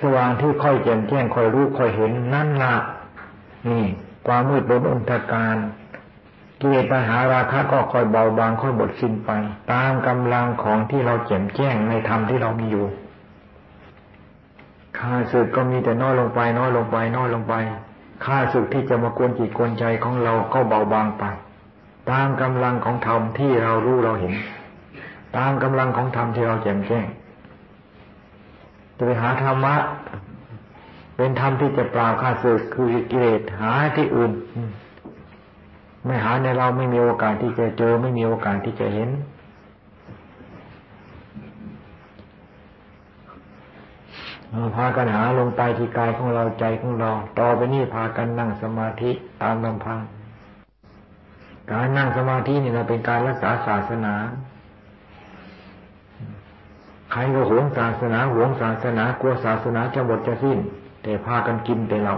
[0.00, 2.74] สว่างที่ค่อยแจ่มแจ้ง ค่อยรู้ค่อยเห็นนั่นละ
[3.68, 3.84] นี่
[4.26, 5.56] ความมืดบนอนตการ
[6.60, 9.30] กิเลสปัญหาราคะก็ค่อยเบาบางค่อยหมดสิ้นไป
[9.72, 12.86] ตามกำลังของที่เราแจ่มแจ้งในธรรมที่เรามีอยู่
[14.98, 17.54] ข้าศึกก็มีแต่น้อยลงไป น้อยลงไป น้อยลงไป
[18.24, 21.24] ข้าศึกที่จะมากวนจิตกวนใจของเราก็เบาบางไป
[22.10, 24.34] ตามกำลังของธรรมที่เรารู้เราเห็น
[25.36, 27.06] ตามกำลังของธรรมที่เราแจ่มแจ้ง
[28.96, 29.74] จะไปหาธรรมะ
[31.16, 34.32] เป็นธรรมที่จะปราบข้าศึกคือกิเลสหาที่อื่น
[36.04, 39.10] ไม่หาในเราไม่มีโอกาสที่จะเจอไม่มีโอกาสที่จะเห็น
[44.76, 49.10] พากันหาลงไปที่กายของเราใจของเรา ต่อไปนี้พากันนั่งสมาธิ
[49.42, 49.98] ตามลำพัง
[51.72, 54.14] การนั่งสมาธินี่นะเป็นการรักษาศาสนา
[57.12, 60.58] ใครก็หวงศาสนาหวงศาสนากลัวศาสนาจะหมดจะสิ้น
[61.02, 62.14] แต่พากันกินแต่เรา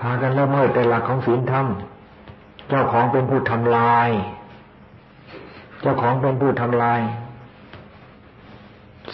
[0.00, 1.66] พากันละเมิดแต่หลักของศีลธรรม
[2.68, 4.10] เจ้าของเป็นผู้ทำลาย
[5.82, 7.00] เจ้าของเป็นผู้ทำลาย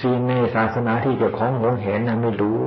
[0.01, 2.59] ศีลในศาสนาที่เจ้าของหวงเห็นนะไม่รู้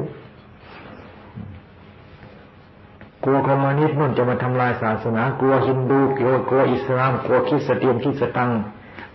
[3.23, 8.51] กลัวคอมมิวนิสต์นู่นจะมาทำลายศาสนา กลัวฮินดูกลัวกลัวอิสลามกลัวคริสเตียนคริสตัง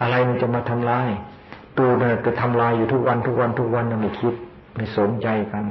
[0.00, 1.08] อะไรมันจะมาทำลาย
[1.78, 4.34] ตัวเนี่ยจะทำลายอยู่ทุกวันทุกวันทุกวันนะไม่คิด
[4.76, 5.64] ไม่สนใจกัน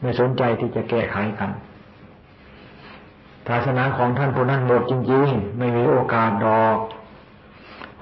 [0.00, 1.50] ไม่สนใจที่จะแก้ไขกัน
[3.48, 6.78] ศาสนาของท่านผู้นั้นหมดจริงๆ ไม่มีโอกาสดอก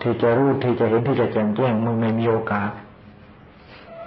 [0.03, 2.71] ที่จะรู้ที่จะเห็นที่จะแจ่มแจ้งมันไม่มีโอกาส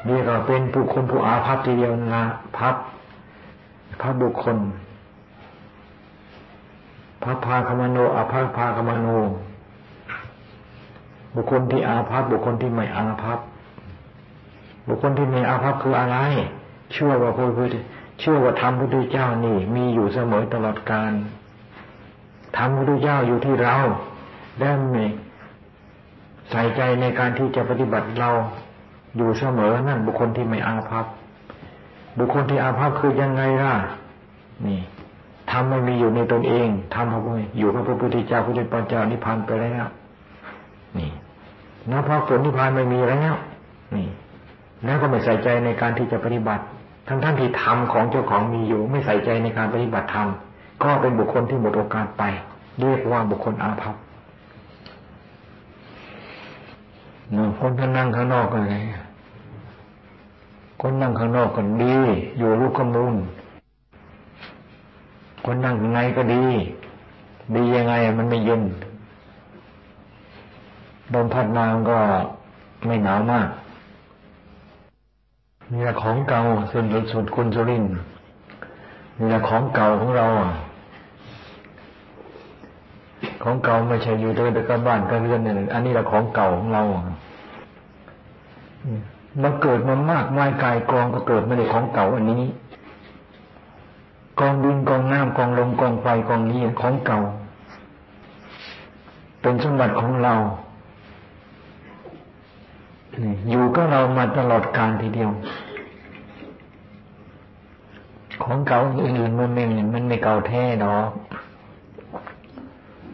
[0.07, 2.23] นี่ก็เป็นผู้คนผู้อาภัพทีเดียวนะ
[2.57, 2.75] พับ
[4.01, 4.57] พับบุคคล
[7.23, 9.07] พับพาคมโนอาภัพพาคมโน
[11.35, 13.39] บุคคลที่อาภัพบุคคลที่ไม่อาภัพ
[14.87, 16.17] บุคคลที่ไม่อาภัพคืออะไร
[16.91, 17.75] เชื่อว่าพระพุทธ
[18.19, 21.13] เชื่อว่าธรรมพระพุทธเจ้านี่ มีอยู่เสมอตลอดกาล
[22.57, 23.75] ธรรมพระพุทธเจ้าอยู่ที่เรา
[24.59, 24.97] ได้ไหม
[26.51, 28.29] ใส่ใจในการที่จะปฏิบัติเรา
[29.17, 31.05] อยู่เสมอนั่นบุคคลที่ไม่อาภัพ
[32.17, 33.73] บุคคลที่อาภัพคือยังไงล่ะ
[34.67, 34.81] นี่
[35.53, 39.85] ทำไม่มีอยู่ในตนเองทำเอาไว้อยู่กับพระพุทธเจ้าพระพุทธเจ้านิพพานไปแล้ว
[40.97, 41.11] นี่
[41.91, 43.33] นับพระผลนิพพานไม่มีแล้ว
[43.95, 44.07] นี่
[44.85, 46.63] แล้วก็ไม่ใส่ใจในการที่จะปฏิบัติ
[47.07, 50.27] ทั้งท่านที่ทำของเจ้าของมีอยู่ ไม่ใส่ใจในการปฏิบัติธรรม
[50.83, 52.23] ก็เป็นบุคคลที่หมดโอกาสไป
[52.79, 53.95] เรียกว่าบุคคลอาภัพ
[57.59, 58.77] คนท่านนั่งข้างนอกก็ไง
[60.81, 61.97] คนนั่งข้างนอกก็ดี
[62.37, 63.15] อยู่ลูกกำมุน
[65.45, 66.43] คนนั่งข้างในก็ดี
[67.55, 68.63] ดียังไงมันไม่เย็น
[71.13, 71.99] ลมพัดมาก็
[72.85, 73.47] ไม่หนาวมาก
[75.71, 77.85] นี่แหละของเก่าส่วนสุดคุณสุริน
[79.17, 80.25] นี่แหละของเก่าของเรา
[83.43, 86.83] ของเก่าไม่ใช่อยู่ด้วยกับบ้านกับเรือนนี่ยอันนี้แหละของเก่าของเรา
[89.41, 92.41] เราเกิดมามากมายกายกองก็เกิดไม่ได้ของเก่าอันนี้
[94.39, 97.19] กองดินกองน้ำกองลมกองไฟกองนี้ของเก่า
[99.41, 100.35] เป็นสมบัติของเรา
[103.49, 105.31] อยู่ก็เรามาตลอดการทีเดียว
[108.43, 111.09] ของเก่าอื่นมันไม่มันไม่เก่าแท้ดอก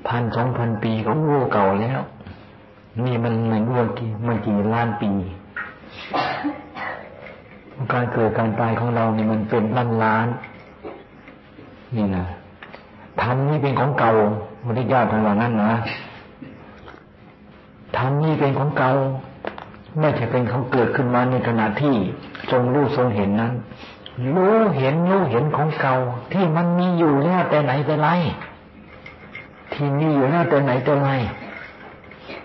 [0.08, 2.02] พันสองพันปีก็โอ้เก่าแล้ว
[3.06, 5.12] นี่มันเหมือนว่ากี่มันกี่ล้านปี
[7.94, 10.28] การเกิดการตายของเรานี่มันเป็นล้านล้าน
[11.96, 12.26] นี่นะ
[13.22, 14.12] ธรรมนี่เป็นของเก่า
[14.62, 15.74] ไม่ได้ยากทางเรานั้นนะ
[17.98, 18.92] ธรรมนี่เป็นของเก่า
[20.00, 21.96] ไม่ใช่เป็นเขาเกิดขึ้นมาในขณะที่
[22.52, 23.54] ทรงรู้ทรงเห็นนั้น
[24.36, 25.96] รู้เห็นรู้เห็นของเก่า
[26.34, 28.10] ที่มันมีอยู่แล้วแต่ไหนแต่ไร
[29.74, 31.10] ที่มีอยู่แล้วแต่ไหนแต่ไร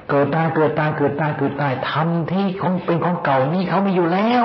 [0.09, 4.45] เกิดตายเกิดตายเกิดตายเกิดตายทำที่ของเป็นของเก่านี่เขามีอยู่แล้ว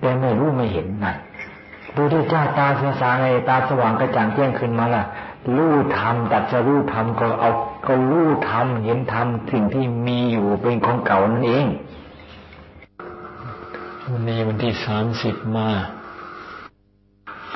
[0.00, 1.16] แต่ไม่รู้ไม่เห็นนั่น
[1.96, 5.04] ดูที่เจ้าตาเสียสาไงตาสว่างกระจ่างแจ้งขึ้นมาล่ะ
[5.56, 7.50] รู้ธรรมตัดจะรู้ธรรมก็เอา
[7.86, 11.66] ก็รู้ธรรมเห็นธรรมสิ่งที่มีอยู่เป็นของเก่านั่นเอง
[14.10, 15.68] วันนี้วันที่สามสิบมา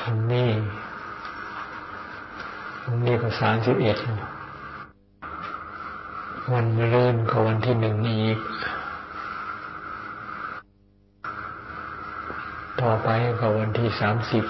[0.01, 0.51] วันนี้
[2.85, 3.97] วันนี้ก็สามสิบเอ็ด
[6.53, 8.39] วันมะรืนก็วันที่หนึ่งอีก
[12.83, 14.45] ต่อไปก็วันที่สามสิบ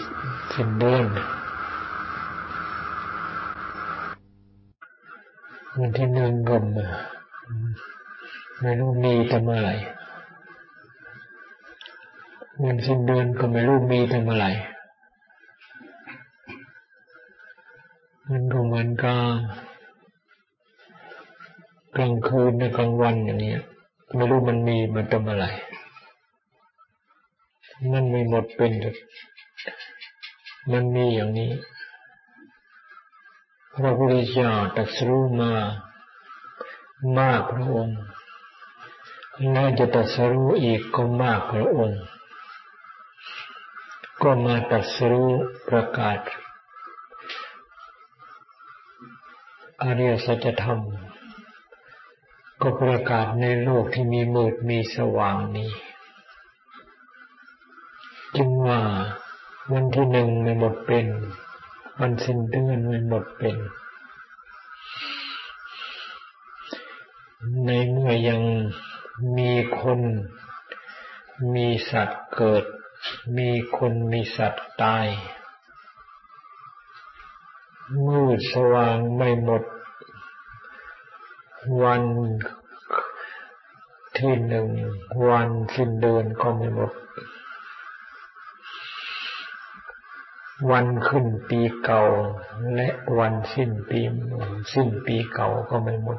[0.55, 1.05] สิ้นเดือน
[5.79, 6.57] วันที่หนึ่งก็
[8.61, 9.75] ไม่รู้มีแต่เมื่อไหร่
[12.64, 14.51] วันสิ้นเดือนก็ไม่รู้มีแต่เมื่อไหร่
[18.31, 19.18] มันก็เหมือนกับ
[21.97, 23.55] กลางคืนในกลางวันอย่างนี้
[24.14, 25.53] ไม่รู้มันมีมันแต่เมื่อไหร่
[27.91, 28.72] มันไม่หมดเป็น
[30.72, 31.53] มันมีอย่างนี้
[33.76, 35.53] พระพุทธเจ้าตรัสรู้มา
[37.18, 37.99] มากพระองค์
[39.57, 42.03] น่าจะตรัสรู้อีกก็มากพระองค์
[44.22, 45.30] ก็มาตรัสรู้
[45.68, 46.18] ประกาศ
[49.83, 50.80] อริยสัจธรรม
[52.61, 55.70] ก็ประกาศในโลกที่มีมืดมีสว่างนี้
[58.37, 58.80] จึงว่า
[59.72, 61.07] วันที่หนึ่งไม่หมดเป็น
[62.01, 63.57] มันสิ้นเดือนไมันหมดเป็น
[67.64, 68.43] ในเมื่อยัง
[69.37, 70.01] มีคน
[71.55, 72.64] มีสัตว์เกิด
[73.39, 75.07] มีคนมีสัตว์ตาย
[78.07, 79.62] มืดสว่างไม่หมด
[81.83, 82.03] วัน
[84.18, 84.68] ที่หนึ่ง
[85.28, 86.93] วันสิ้นเดือนก็ไม่หมด
[90.70, 92.02] วันขึ้นปีเก่า
[92.74, 92.88] และ
[93.18, 94.00] วันสิ้นปี
[94.72, 96.18] สิ้นปีเก่าก็ไม่หมด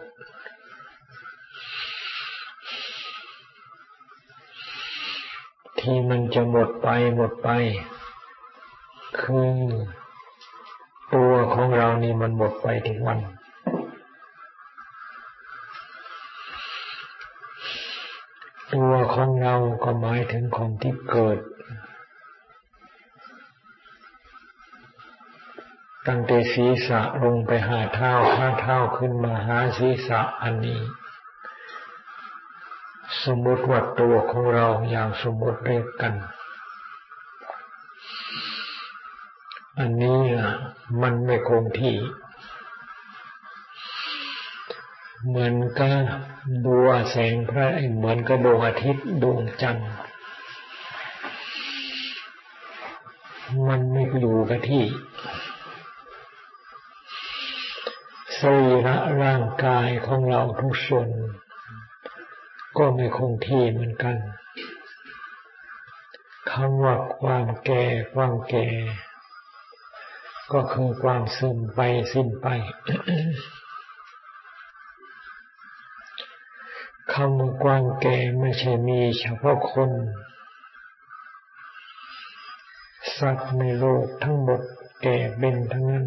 [5.80, 7.50] ที่มันจะหมดไปหมดไป
[9.22, 9.52] คือ
[11.14, 13.20] ตัวของเรานี่มันหมดไปถึงวัน
[18.74, 21.38] ตัวของเราก็หมายถึงคนที่เกิด
[26.08, 30.82] ตั้งแต่ศีรษะลงไปหาเท้าห้าเท้าขึ้นมาหาศีรษะอันนี้
[33.24, 36.14] สมมติว่าตัวของเราอย่างสมมติเรียกกัน
[39.80, 40.22] อันนี้
[41.02, 41.96] มันไม่คงที่
[45.28, 45.98] เหมือนกับ
[46.66, 49.90] ดัวแสงพระเหมือนกับดวงอาทิตย์ดวงจันทร์
[53.68, 54.84] มันไม่อยู่กับที่
[58.46, 61.10] รีระร่างกายของเราทุกส่วน
[62.78, 64.16] ก็ไม่คงที่เหมือนกัน
[66.52, 67.84] คำว่าความแก่
[68.14, 68.68] ความแก่
[70.54, 71.80] ก็คือความซึมไป
[72.14, 72.48] สิ้นไป
[77.14, 79.92] คำว่ากว้างแก่ไม่ใช่มีเฉพาะคน
[83.18, 84.62] สัตว์ในโลกทั้งหมด
[85.02, 86.06] แก่เป็นทั้งนั้น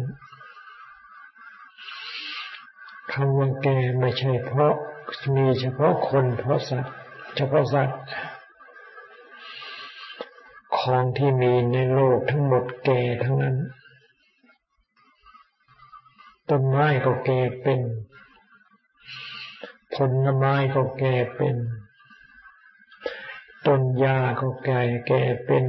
[3.19, 4.75] คำว่าแก่ไม่ใช่เพราะ
[5.35, 6.93] มีเฉพาะคนเพราะสัตว์
[7.35, 7.99] เฉพาะสัตว์
[10.79, 13.55] ของที่มีในโลกทั้งหมดแก่ทั้งนั้น
[16.49, 17.79] ต้นไม้ก็แก่เป็น
[19.93, 19.95] ผ
[20.25, 21.55] ลไม้ก็แก่เป็น
[23.65, 25.65] ต้นหญ้าก็แก่แก่เป็น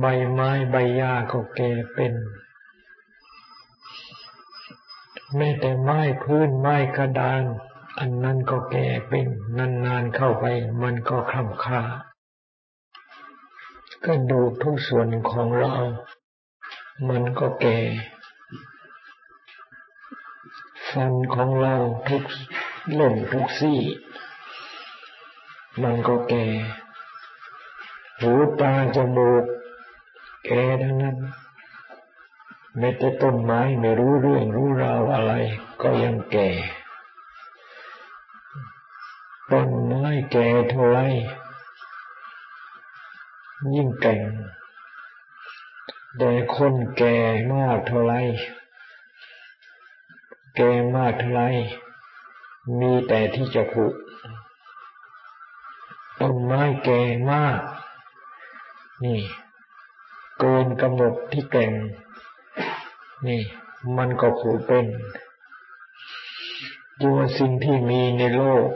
[0.00, 2.12] ใบไม้ใบหญ้าก็แก่เป็น
[5.34, 7.42] แม้แต่ไม้พื้นไม้กระดาน
[7.98, 9.26] อันนั้นก็แก่เป็น
[9.84, 10.44] นานๆเข้าไป
[10.82, 11.80] มันก็คล่ำค่า
[14.04, 15.74] กระดูกทุกส่วนของเรา
[17.08, 17.78] มันก็แก่
[20.90, 21.74] ฟันของเรา
[22.08, 22.24] ทุก
[22.94, 23.80] เล่นทุกซี่
[25.82, 26.46] มันก็แก่
[28.18, 29.44] หูตาจมูก
[30.44, 31.16] แก่ทั้งนั้น
[32.78, 35.32] แม้แต่ต้นไม้ไม่รู้เรื่องรู้ราวอะไร
[35.82, 36.48] ก็ยังแก่
[39.52, 40.98] ต้นไม้แก่เท่าไร
[43.74, 44.22] ยิ่งแก่ง
[46.18, 47.16] แต่คนแก่
[47.52, 48.14] มากเท่าไร
[50.56, 51.42] แก่มากเท่าไร
[52.80, 53.86] มีแต่ที่จะผุ
[56.20, 57.00] ต้นไม้แก่
[57.30, 57.60] มาก
[59.04, 59.20] นี่
[60.38, 61.72] เกินกำหนดที่แก่ง
[63.24, 63.40] นี่
[63.96, 64.86] มันก็ผุเป็น
[67.02, 68.66] ตัวสิ่งที่มีในโลก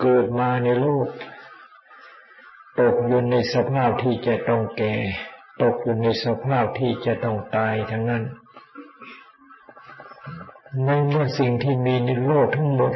[0.00, 1.06] เกิดมาในโลก
[2.78, 4.94] ตกอยู่ในสภาพที่จะต้องแก่
[5.62, 8.24] ตกอยู่ในสภาพที่จะต้องตายทั้งนั้น
[10.84, 12.92] ในเมื่อสิ่งที่มีในโลกทั้งหมด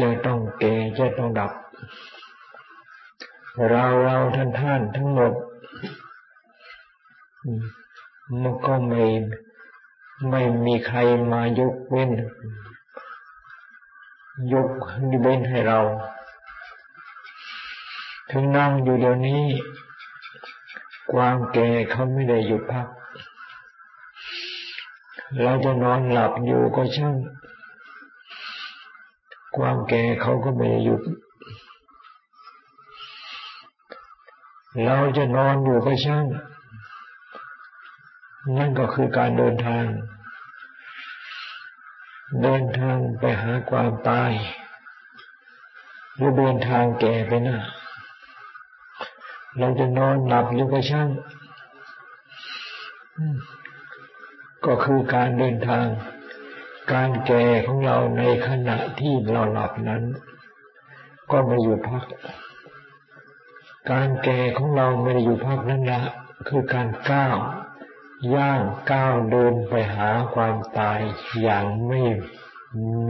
[0.00, 1.52] จะต้องแก่จะต้องดับ
[3.68, 5.32] เราเราท่านท่านทั้งหมด
[8.42, 9.02] มันก็ไม่
[10.30, 10.98] ไม่มีใคร
[11.32, 12.10] มายกเว้น
[14.52, 14.70] ยก
[15.22, 15.80] เว้นให้เรา
[18.30, 19.42] ถึงนั่งอยู่เดี๋ยวนี้
[21.12, 22.86] ความแก่เขาไม่ได้หยุดพัก
[25.42, 27.16] เราจะนอนหลับอยู่ก็ช่าง
[29.56, 31.02] ความแก่เขาก็ไม่หยุด
[34.84, 36.24] เราจะนอนอยู่ก็ช่าง
[38.56, 39.84] นั่นก็คือการเดินทาง
[42.42, 44.32] เดินทางไปหาความตาย
[46.14, 47.58] หรือเดินทางแก่ไปน้า
[49.58, 51.08] เราจะนอนหลับอยู่ก็ช่าง
[54.66, 55.86] ก็คือการเดินทาง
[56.92, 60.02] การแก่ของเราในขณะที่เราหลับนั้น
[61.30, 62.04] ก็ไม่อยู่พัก
[63.90, 66.00] การแก่ของเราไม่ได้อยู่พักนั่นละ
[66.48, 67.36] คือการก้าว
[68.34, 68.60] ย่าง
[68.90, 71.00] ก้าวเดินไปหาความตาย
[71.42, 72.00] อย่างไม่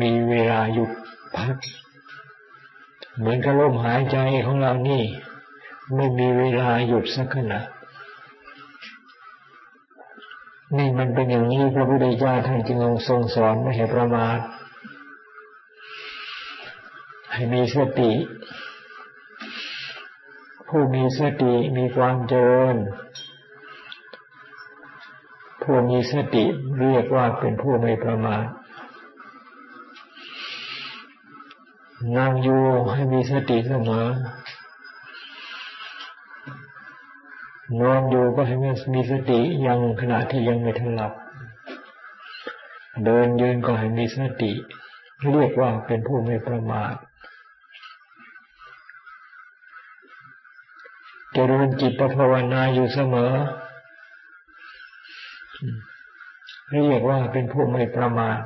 [0.00, 0.90] มีเวลาหยุด
[1.36, 1.56] พัก
[3.16, 5.02] เหมือนกับลมหายใจของเรานี่
[5.94, 7.60] ไม่มีเวลาหยุดสักขณะ
[10.76, 12.78] นี่มันเป็นอย่างนี้พระพุทธเจ้าท่านจึง
[13.08, 14.38] ทรงสอนไม่ให้ประมาท
[17.32, 18.12] ให้มีสติ
[20.68, 22.76] ผู้มีสติมีความเจริญ
[25.70, 26.44] ผู้มีสติ
[26.80, 28.44] เรียกว่าเป็นผู้ไม่ประมาท
[32.16, 32.62] นั่งอยู่
[32.92, 34.06] ให้มีสติเสมอ
[37.80, 38.56] นอนอยู่ก็ให้
[38.94, 41.12] มีสติยังขณะที่ยังไม่ทันหลับ
[43.04, 44.52] เดินยืนก็ให้มีสติ
[45.32, 46.94] เรียกว่าเป็นผู้ไม่ประมาท
[51.32, 53.32] เจริญจิตภาวนาอยู่เสมอ
[56.70, 58.40] เรียกว่าเป็นผู้ไม่ประมาท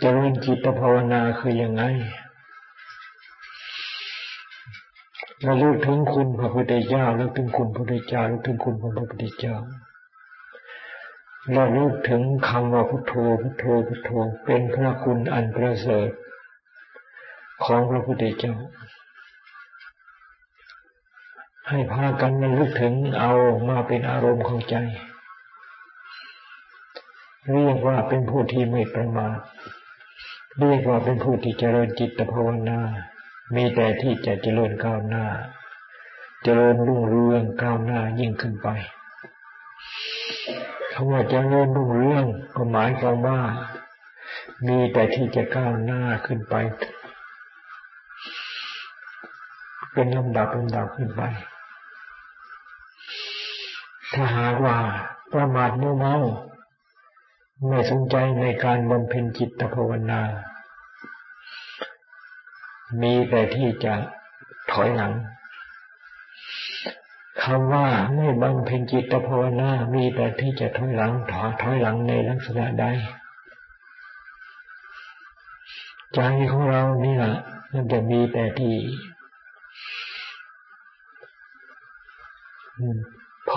[0.00, 1.82] เจริญจิตภาวนาคืออยังไง
[5.42, 9.56] เราลิกถึงคุณพระพุทธเจ้าลิกถึงคุณพระพุทธเจ้าลิกถึงคุณพระพุทธเจ้า
[11.52, 14.10] เราลิกถึงคำว่าพุทโธพุทโธพุทโธ
[14.44, 16.10] เป็นพระคุณอันประเสริฐ
[17.64, 18.54] ของพระพุทธเจ้า
[21.68, 23.32] ให้พากันมันลึกถึงเอา
[23.68, 24.76] มาเป็นอารมณ์ของใจ
[27.52, 29.38] เรียกว่าเป็นผู้ที่ไม่ประมาท
[30.60, 32.80] เรียกว่าเป็นผู้ที่เจริญจิตภาวนา
[33.54, 35.26] มีแต่ที่จะเจริญก้าวหน้า
[36.42, 38.68] เจริญรุ่งเรืองก้าวหน้ายิ่งขึ้นไป
[40.92, 42.24] คำว่าเจริญรุ่งเรือง
[42.56, 43.40] ก็หมายความว่า
[44.66, 46.54] มีแต่ที่จะก้าวหน้าขึ้นไป
[49.92, 51.22] เป็นลำดับลำดับขึ้นไป
[54.14, 54.76] ถ้าหากว่า
[55.32, 56.16] ประมาทเมา
[57.68, 60.20] ไม่สนใจในการบำเพ็ญจิตภาวนา
[63.02, 63.94] มีแต่ที่จะ
[64.72, 65.12] ถอยหลัง
[67.42, 67.86] คำว่า
[68.16, 72.86] ไม่บำเพ็ญจิตภาวนา มีแต่ที่จะถอยหลังถอยถอยหลังในลักษณะใด
[76.14, 77.36] ใจของเรานี่แหละ
[77.72, 78.74] มันจะมีแต่ที่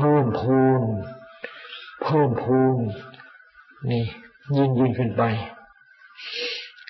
[0.02, 0.82] เพิ่มพูน
[2.04, 2.76] เพิ่มพูน
[3.90, 4.06] นี่
[4.58, 5.24] ยิ่งยิ่งขึ้นไป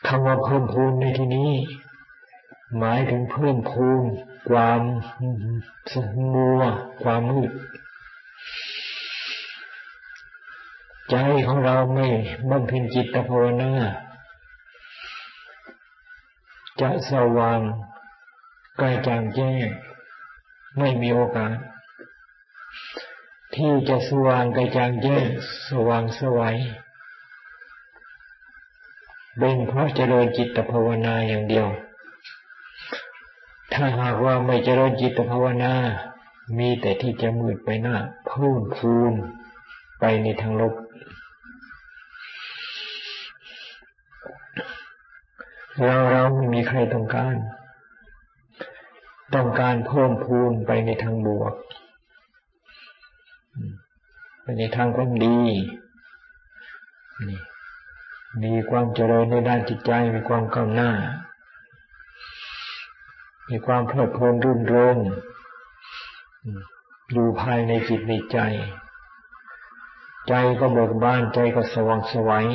[0.07, 1.51] คำว่าเพิ่มพูนในที่นี้
[2.78, 4.03] หมายถึงเพิ่มพูน
[4.49, 4.82] ความ
[5.93, 5.95] ส
[6.34, 6.60] มัว
[7.03, 7.51] ความมืด
[11.10, 11.16] ใจ
[11.47, 12.07] ของเราไม่
[12.49, 13.72] บำเพ็ญจิตภาวนา
[16.82, 17.60] จะสว่าง
[18.82, 19.66] กายจางแจ้ง
[20.78, 21.57] ไม่มีโอกาส
[23.56, 25.26] ที่จะสว่างกายจางแจ้ง
[25.70, 26.58] สว่างสวัย
[29.38, 31.68] เป็นเพราะเจริญจิตภาวนาอย่างเดียว
[33.74, 35.74] ถ้าหากว่าไม่เจริญจิตภาวนา
[36.58, 37.97] มีแต่ที่จะมืดไปหน้า
[38.28, 39.14] เพิ่มพูน
[40.00, 40.74] ไปในทางลบ
[45.86, 47.36] เราเราไม่มีใครต้องการ
[49.36, 51.54] ต้องการเพิ่มพูนไปในทางบวก
[54.58, 55.39] ในทางความดี
[58.43, 60.91] มีความเจริญในด้านจิตใจมีความก้าวหน้า
[63.50, 64.97] มีความเพลิดเพลินรื่นเริง
[67.12, 68.39] อยู่ภายในจิตในใจ
[70.28, 72.47] ใจก็เบิกบานใจก็สว่างสวัย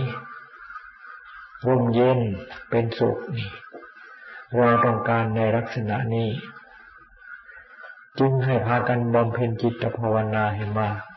[1.66, 2.20] ร่มเย็น
[2.70, 3.50] เป็นสุขนี่
[4.56, 6.30] เราต้องการในลักษณะนี้
[8.18, 11.13] จึงให้พากันบำเพ็ญจิตภาวนาให้มาก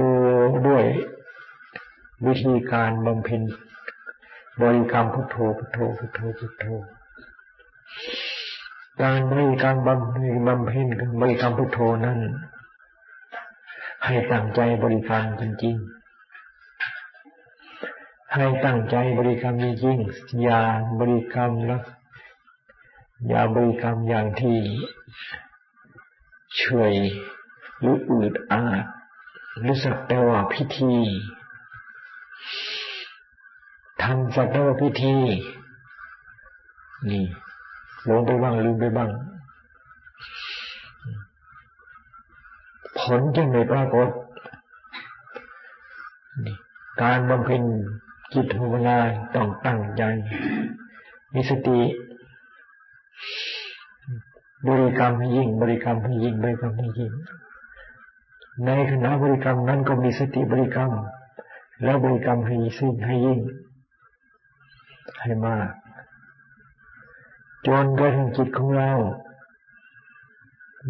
[0.00, 0.12] ดู
[0.68, 0.84] ด้วย
[2.26, 3.42] วิธีการบำเพ็ญ
[4.62, 6.64] บริกรรมพุทโธพุทโธพุทโธพุทโธ
[9.02, 10.86] การบริกรรมบำเพ็ญบำเพ็ญ
[11.20, 12.18] บริกรรมพุทโธนั้น
[14.04, 15.86] ให้ตั้งใจบริกรรมจริงๆ
[18.34, 20.62] ให้ตั้งใจบริกรรมจริงๆอย่า
[20.98, 21.82] บริกรรมแล้ว
[23.28, 24.56] อย่าบริกรรมอย่างที่
[26.56, 26.62] เฉ
[26.92, 26.94] ย
[27.78, 28.84] หรืออืดอาด
[29.60, 30.92] รือสักแต่ว่าพิธี
[34.02, 35.16] ทำสักแต่ว่าพิธี
[37.10, 37.24] นี่
[38.04, 39.10] หลงไปบ้างลืมไปบ้าง
[42.98, 44.08] ผลจึงไม่ปรากฏ
[47.02, 47.62] การบำเพ็ญ
[48.34, 48.98] จิตภาวนา
[49.34, 50.02] ต้องตั้งใจ
[51.34, 51.80] มีสติ
[54.68, 57.12] บริกรรมให้ยิ่ง บริกรรมให้ยิ่งบริกรรมให้ยิ่ง
[58.66, 60.92] ในขณะบริกรรมนั้นก็มีสติบริกรรม
[61.84, 63.40] แล้วบริกรรมให้สิ้นให้ยิ่ง
[65.20, 65.68] ให้มาก
[67.66, 68.92] จนกระทั่งจิตของเรา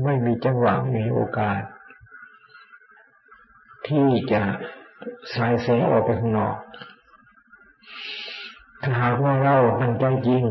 [0.04, 1.60] ไม่มีจังหวะมีโอกาส
[3.86, 4.42] ที่จะ
[5.34, 6.56] สายเสียออกไปข้างนอก
[8.82, 10.44] ถ้าหากว่าเราตั้งใจจริง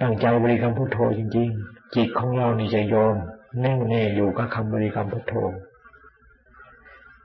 [0.00, 3.16] ตั้งใจบริกรรมพุทโธจริง ๆ จิตของเรานี่จะยอม
[3.60, 5.34] แน่วแน่อยู่กับคำบริกรรมพุทโธ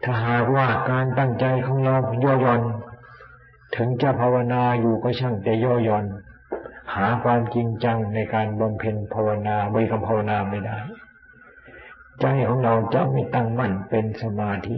[0.04, 2.62] ถ้าหากว่าการตั้งใจของเราย่อหย่อน
[3.76, 6.06] ถึงจะภาวนาอยู่ก็ช่างแต่ย่อหย่อน
[6.96, 10.78] หาความจริงจังในการบำเพ็ญภาวนาบริกรรมภาวนาไม่ได้
[12.22, 14.78] ใจของเราจะไม่ตั้งมั่นเป็นสมาธิ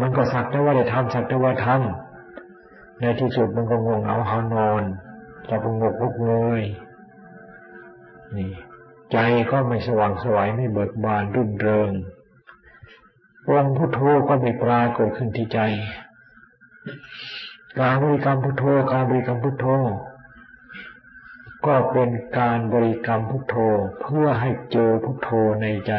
[0.00, 4.82] มันก็สักแต่ว่าได้ทำสักแต่ว่าทำในที่สุดมันก็งงเอาหานอน
[5.48, 6.62] จะพงกลุกเลย
[8.36, 8.52] นี่
[9.14, 9.20] ใจ
[9.52, 11.90] ก็ไม่สว่างสวยไม่เบิกบานรุ่นเริง
[13.52, 15.58] องพุทโธก็ไม่ปรากฏขึ้นที่ใจ
[17.80, 19.66] การบริกรรมพุทโธการบริกรรมพุทโธ
[21.66, 23.56] ก็เป็นการบริกรรมพุทโธ
[24.00, 25.30] เพื่อให้เจอพุทโธ
[25.62, 25.92] ในใจ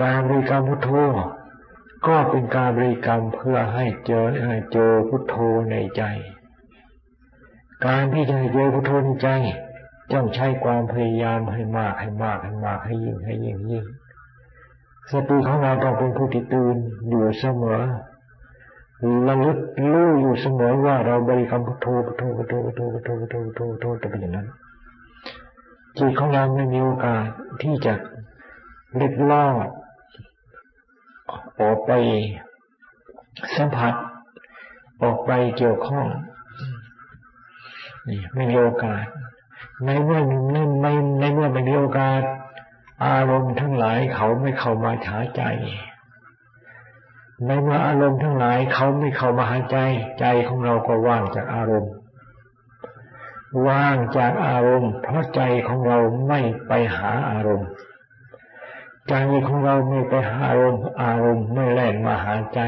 [0.00, 0.90] การบริกรรมพุทโธ
[2.06, 5.36] ก็เป็นการบริกรรมเพื่อให้เจอให้เจอพุทโธ
[5.70, 6.02] ในใจ
[7.86, 9.30] การที่จะเจอพุทโธในใจ
[10.12, 13.84] ต้องใช้ความพยายามให้มากให้มากให้มากให้ยิ่งให้ยิ่งยิ่ง
[15.12, 16.76] สติของเราต้องเป็นผู้ที่ตื่น
[17.08, 17.80] อยู่เสมอ
[19.28, 19.58] ระลึก
[19.92, 24.46] รู้อยู่เสมอว่าเราบริกรรมพุทโธพุทโธพุทโธพุทโธพุทโธพุทโธพุทโธพุทโธจะเป็นอย่างนั้น
[25.96, 27.26] จิตของเราไม่มีโอกาส
[27.62, 27.94] ที่จะ
[28.94, 29.68] เล็ดลอด
[31.60, 31.90] ออกไป
[33.56, 33.94] สัมผัส
[35.02, 36.06] ออกไปเกี่ยวข้อง
[38.08, 39.04] นี่ไม่มีโอกาส
[39.84, 40.20] ในเมื่อ
[40.52, 40.86] ในใน
[41.20, 42.22] ในเมื่อไม่มีโอกาส
[43.06, 45.42] อารมณ์ทั้งหลายเขาไม่เข้ามาหาใจ
[47.46, 49.78] ในเมื่ออารมณ์ทั้งหลายเขาไม่เข้ามาหาใจ
[50.20, 51.92] ใจของเราก็ว่างจากอารมณ์
[53.66, 55.98] ว่างจากอารมณ์ เพราะใจของเรา
[56.28, 57.68] ไม่ไปหาอารมณ์
[59.08, 59.14] ใจ
[59.46, 62.60] ของเราไม่ไปหาอารมณ์ อารมณ์ไม่แล่นมาหาใจ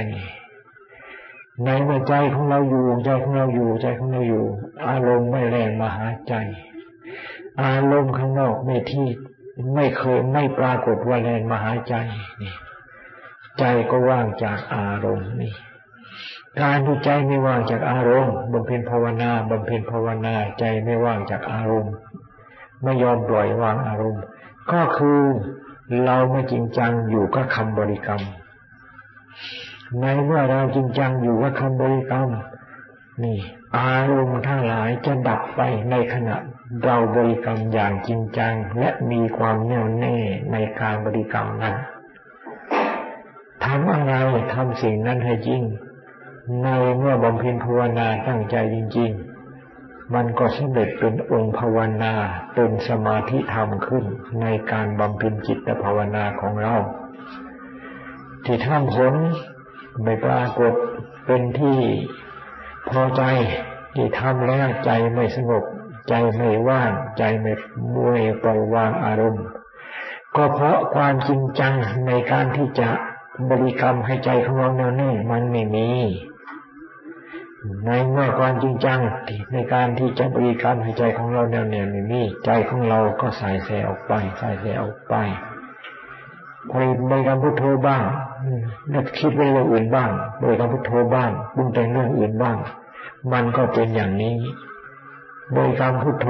[1.65, 4.45] ในเมื่อใจของเราอยู่ใจของเราอยู่ใจของเราอยู่
[4.89, 6.35] อารมณ์ไม่แล่นมาหาใจ
[7.63, 9.09] อารมณ์ข้างนอกไม่ที่
[9.75, 11.95] ไม่เคยไม่ปรากฏว่าแลนมาหาใจ
[12.43, 12.55] นี่
[13.59, 15.53] ใจก็ว่างจากอารมณ์นี่
[16.61, 21.95] การที่ใจไม่ว่างจากอารมณ์บำเพ็ญภาวนาบำเพ็ญภาวนาใจไม่ว่างจากอารมณ์
[22.83, 24.23] ไม่ยอมปล่อยวางอารมณ์
[24.73, 25.21] ก็คือ
[26.05, 28.23] เราไม่จริงจังอยู่กับคำบริกรรม
[30.01, 32.29] ในเมื่อเราจริงจังอยู่กับคำบริกรรม
[33.25, 33.39] นี่
[33.79, 36.37] อารมณ์ทั้งหลายจะดับไปในขณะ
[36.85, 40.17] เราบริกรรมอย่างจริงจัง และมีความแน่วแน่
[40.53, 41.75] ในการบริกรรมนั้น
[43.65, 44.15] ทำอะไร
[44.55, 45.63] ทำสิ่งนั้นให้จริง
[46.63, 49.11] ในเมื่อบำเพ็ญภาวนาตั้งใจจริง
[49.63, 52.15] ๆ มันก็สำเร็จเป็นองค์ภาวนา
[52.55, 54.05] เป็นสมาธิธรรมขึ้น
[54.43, 56.75] ในการบำเพ็ญจิตภาวนาของเรา
[58.45, 59.15] ที่ทำผล
[60.03, 60.73] ไม่ปรากฏ
[61.27, 61.79] เป็นที่
[62.89, 63.23] พอใจ
[63.95, 65.65] ที่ทำแล้วใจไม่สงบ
[66.09, 67.53] ใจไม่ว่าง ใจไม่
[67.95, 69.47] มวยปล่อยวางอารมณ์
[70.37, 71.73] ก็เพราะความจริงจัง
[72.07, 72.89] ในการที่จะ
[73.51, 75.91] บริกรรมให้ใจของเราแน่วแน่มันไม่มี
[77.87, 79.01] ในเมื่อความจริงจัง
[79.53, 85.15] ในการที่จะบริกรรมให้ใจของเราแน่วแน่ไม่มี ใจของเราก็สายแสออกไปสายแสออกไป
[86.71, 86.81] พอ
[87.11, 88.03] บริกรรมพุทโธบ้าง
[88.93, 92.57] นึกคิดไปเรื่องอื่นบ้างบริกรรมพุทโธบ้างบุญแต่งเรื่องอื่นบ้าง
[93.33, 94.37] มันก็เป็นอย่างนี้
[95.55, 96.29] โดยการพุทโธ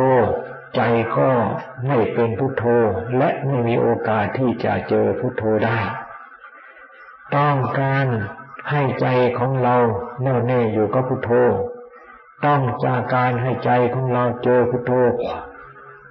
[0.77, 0.81] ใจ
[1.17, 1.31] ก็
[1.87, 2.65] ไม่เป็นพุทโธ
[3.19, 5.79] และไม่มีโอกาสที่จะเจอพุทโธได้
[7.37, 8.07] ต้องการ
[8.71, 9.07] ให้ใจ
[9.39, 9.77] ของเรา
[10.23, 11.33] แน่วแน่อยู่กับพุทโธ
[12.47, 14.93] ต้องจากการให้ใจของเราเจอพุทโธ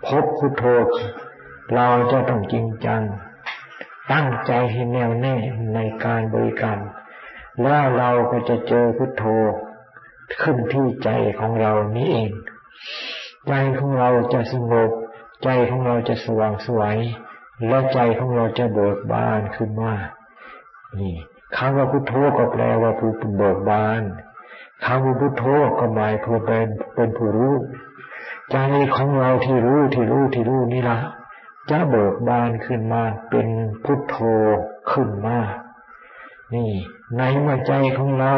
[0.07, 0.65] พบพุทโธ
[1.75, 3.01] เราจะต้องจริงจัง
[4.11, 5.35] ตั้งใจให้แน่วแน่
[5.73, 6.79] ในการบริกรรม
[7.61, 9.23] แล้วเราก็จะเจอพุทโธ
[10.41, 12.31] ขึ้นที่ใจของเรานี้เอง
[13.47, 14.91] ใจของเราจะสงบ
[15.43, 16.97] ใจของเราจะสว่างสวย
[17.67, 19.93] และใจของเราจะเบิกบานขึ้นมา
[20.99, 21.15] นี่
[21.55, 24.01] คำว่าพุทโธก็แปลว่าผู้เบิกบาน
[24.85, 25.45] คำว่าพุทโธ
[25.79, 27.55] ก็หมายผู้เป็นเป็นผู้รู้
[28.51, 28.57] ใจ
[28.95, 30.99] ของเราที่รู้ที่รู้ที่รู้นี่ละ
[31.69, 33.47] จะเบิกบานขึ้นมา เป็น
[33.83, 34.15] พุทโธ
[34.91, 35.39] ขึ้นมา
[36.53, 36.71] นี่
[37.17, 38.33] ในเมื่อใจของเรา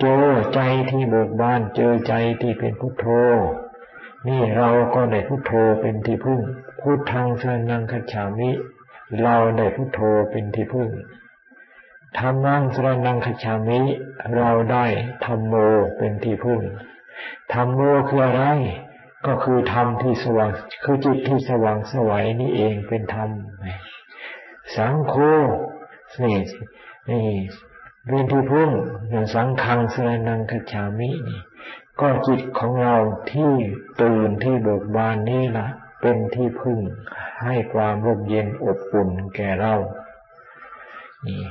[0.00, 0.24] เจอ
[0.54, 0.60] ใจ
[0.90, 3.06] ที่เบิกบาน เจอใจที่เป็นพุทโธ
[4.26, 6.40] นี่เราก็ได้พุทโธเป็นที่พึ่ง
[6.80, 8.50] พุทธังสนังคัจฉามิ
[9.22, 10.00] เราได้พุทโธ
[10.30, 10.90] เป็นที่พึ่ง
[12.18, 13.80] ธรรมังสรนังขจามิ
[14.34, 14.84] เราได้
[15.24, 15.54] ธรรมโม
[15.96, 16.60] เป็นที่พึ่ง
[17.52, 18.44] ธรรมโมคืออะไร
[19.26, 20.50] ก็คือธรรมที่สว่าง
[20.84, 23.30] คือจิตที่สว่างสวัยนี่เองเป็นธรรม
[24.76, 25.14] สังโฆ
[26.22, 26.38] นี่
[27.10, 27.28] นี่
[28.06, 28.70] เป็นที่พึ่ง
[29.10, 31.40] อย่างสังขังสรนังขจามินี่
[32.00, 32.96] ก็จิตของเรา
[33.32, 33.52] ที่
[34.02, 35.66] ตื่นที่เบิกบานนี่ละ
[36.00, 36.80] เป็นที่พึ่ง
[37.44, 39.74] ให้ความร่มเย็นอบอุ่นแก่เรา
[41.26, 41.44] นี่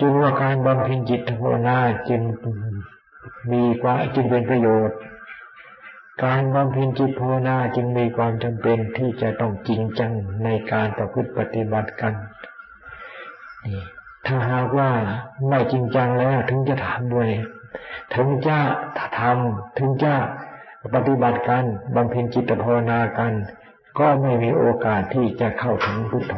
[0.00, 2.22] จึงว่าการบำเพ็ญจิตภาวนาจึง
[3.52, 4.98] มีความจึงเป็นประโยชน์
[6.24, 10.12] การบำเพ็ญจิตภาวนาจึงมีความจำเป็นที่จะต้องจริงจัง
[10.44, 12.14] ในการประพฤติปฏิบัติกัน
[13.64, 13.82] นี่
[14.26, 14.90] ถ้าหากว่า
[15.48, 17.30] ไม่จริงจังแล้วถึงจะทำด้วย
[18.14, 18.58] ถึงจะ
[19.20, 20.14] ทำถึงจะ
[20.94, 21.64] ปฏิบัติกัน
[21.94, 23.32] บำเพ็ญจิตภาวนากัน
[23.98, 26.36] ก็ไม่มีโอกาสที่จะเข้าถึงพุทโธ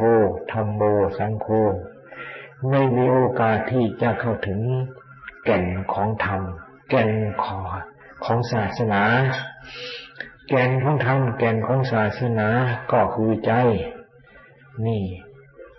[0.51, 0.81] ธรรมโม
[1.17, 1.47] สังโฆ
[2.69, 4.59] ไม่มีโอกาสที่จะเข้าถึง
[5.45, 6.41] แก่นของธรรม
[6.89, 7.09] แก่น
[7.43, 7.59] ขอ
[8.25, 9.01] ของศาสนา
[10.49, 12.47] แก่นของธรรมแก่นของศาสนา
[12.91, 13.51] ก็คือใจ
[14.85, 15.03] นี่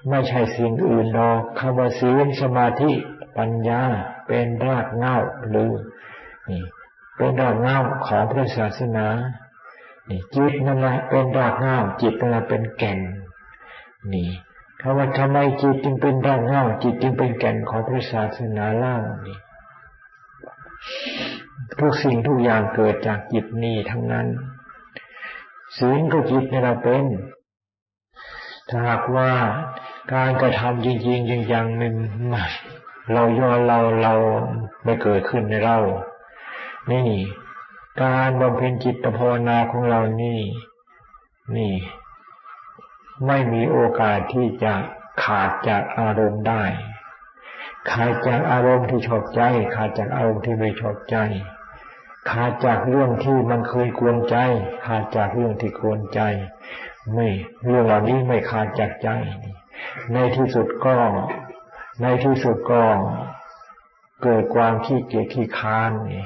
[0.09, 2.93] ไม่ใช่สิ่งอื่นดอกคำว่าศีลสมาธิ
[3.39, 3.83] ปัญญา
[4.35, 5.16] เป็นรากเหง้า
[5.49, 5.72] หรือ
[6.51, 6.62] นี่
[7.16, 9.07] เป็นรากเหง้าของพระศาสนา
[10.09, 13.01] นี่จิตนั่นแหละเป็นรากเหง้าจิตนั่นแหละเป็นแก่น
[14.12, 14.28] นี่
[14.80, 19.39] คำว่าทำไมจิตจึงเป็นรากเหง้าจิตจึงเป็นแก่นของพระศาสนาเล่านี่
[21.78, 24.26] ทุกสิ่งทุกอย่างเกิดจากจิตนี้ทั้งนั้น
[25.78, 27.05] ศีลก็จิตนี่เราเป็น
[28.68, 29.30] ถ้าหากว่า
[30.14, 31.95] การกระทำจริงๆอย่างอย่างหนึ่ง
[33.11, 34.15] เราย่อเราเรา
[34.85, 35.79] ไม่เกิดขึ้นในเรา
[36.93, 37.09] นี่
[38.03, 40.41] การบำเพ็ญจิตภาวนาของเรานี่
[41.57, 41.75] นี่
[43.27, 44.75] ไม่มีโอกาสที่จะ
[45.25, 46.65] ขาดจากอารมณ์ได้
[47.91, 49.43] ขาดจากอารมณ์ที่ชอบใจ
[49.75, 51.17] ขาดจากอารมณ์ที่ไม่ชอบใจ
[52.31, 54.37] ขาดจากเรื่องที่มันเคยกวนใจ
[54.87, 56.21] ขาดจากเรื่องที่กวนใจ
[57.13, 57.29] ไม่
[57.65, 59.09] เรื่องเหล่านี้ไม่ขาดจากใจ
[60.13, 60.97] ในที่สุดก็
[62.03, 62.83] ในที่สุดก็
[64.23, 66.25] เกิดความขี้เกียจขี้ค้านนี่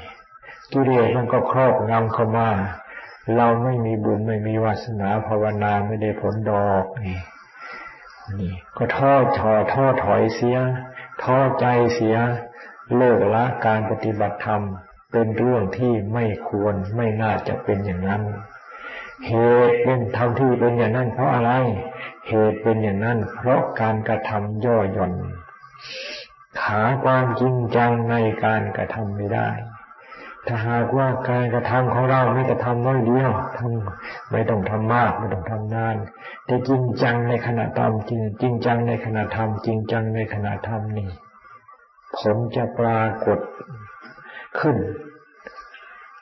[0.72, 2.48] กิเลสมันก็ครอบงำเข้ามา
[3.36, 7.18] เราไม่มีบุญไม่มีวาสนาภาวนาไม่ได้ผลดอกนี่
[8.38, 10.58] นี่ก็ท้อถอท้อถอยเสีย
[11.22, 12.16] ท้อใจเสีย
[12.96, 14.62] เลิกละการปฏิบัติธรรม
[15.12, 18.22] เป็นเรื่องที่ไม่ควรไม่น่าจะเป็นอย่างนั้น
[19.26, 19.32] เห
[19.68, 21.52] ตุเป็นทำที่เป็นอย่างนั้นเพราะอะไร
[22.28, 25.12] เหตุเป็นอย่างนั้นเพราะการกระทำย่อหย่อน
[26.62, 29.50] ขาความจริงจังในการกระทำไม่ได้
[30.46, 35.96] ถ้าหากว่าการกระทำของเราไม่กระทำน้อยเดียวทำไม่ต้องทำมากไม่ต้องทำนาน
[36.46, 41.08] แต่จริงจังในขณะทำจริงจริงจังในขณะทำจริงจังในขณะทำนี่
[42.18, 43.38] ผลจะปรากฏ
[44.60, 44.76] ขึ้น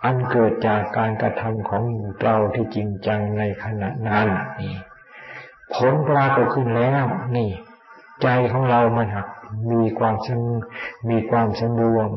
[0.04, 1.82] อันเกิดจากการกระทำของ
[2.22, 4.28] เราที่จริงจังในขณะนั้น
[4.60, 4.74] นี่
[5.74, 7.04] ผลปรากฏขึ้นแล้ว
[7.36, 7.50] นี่
[8.22, 9.26] ใจของเรามันหัก
[9.70, 10.42] มีความสง
[11.08, 11.80] มีความสง
[12.10, 12.12] บ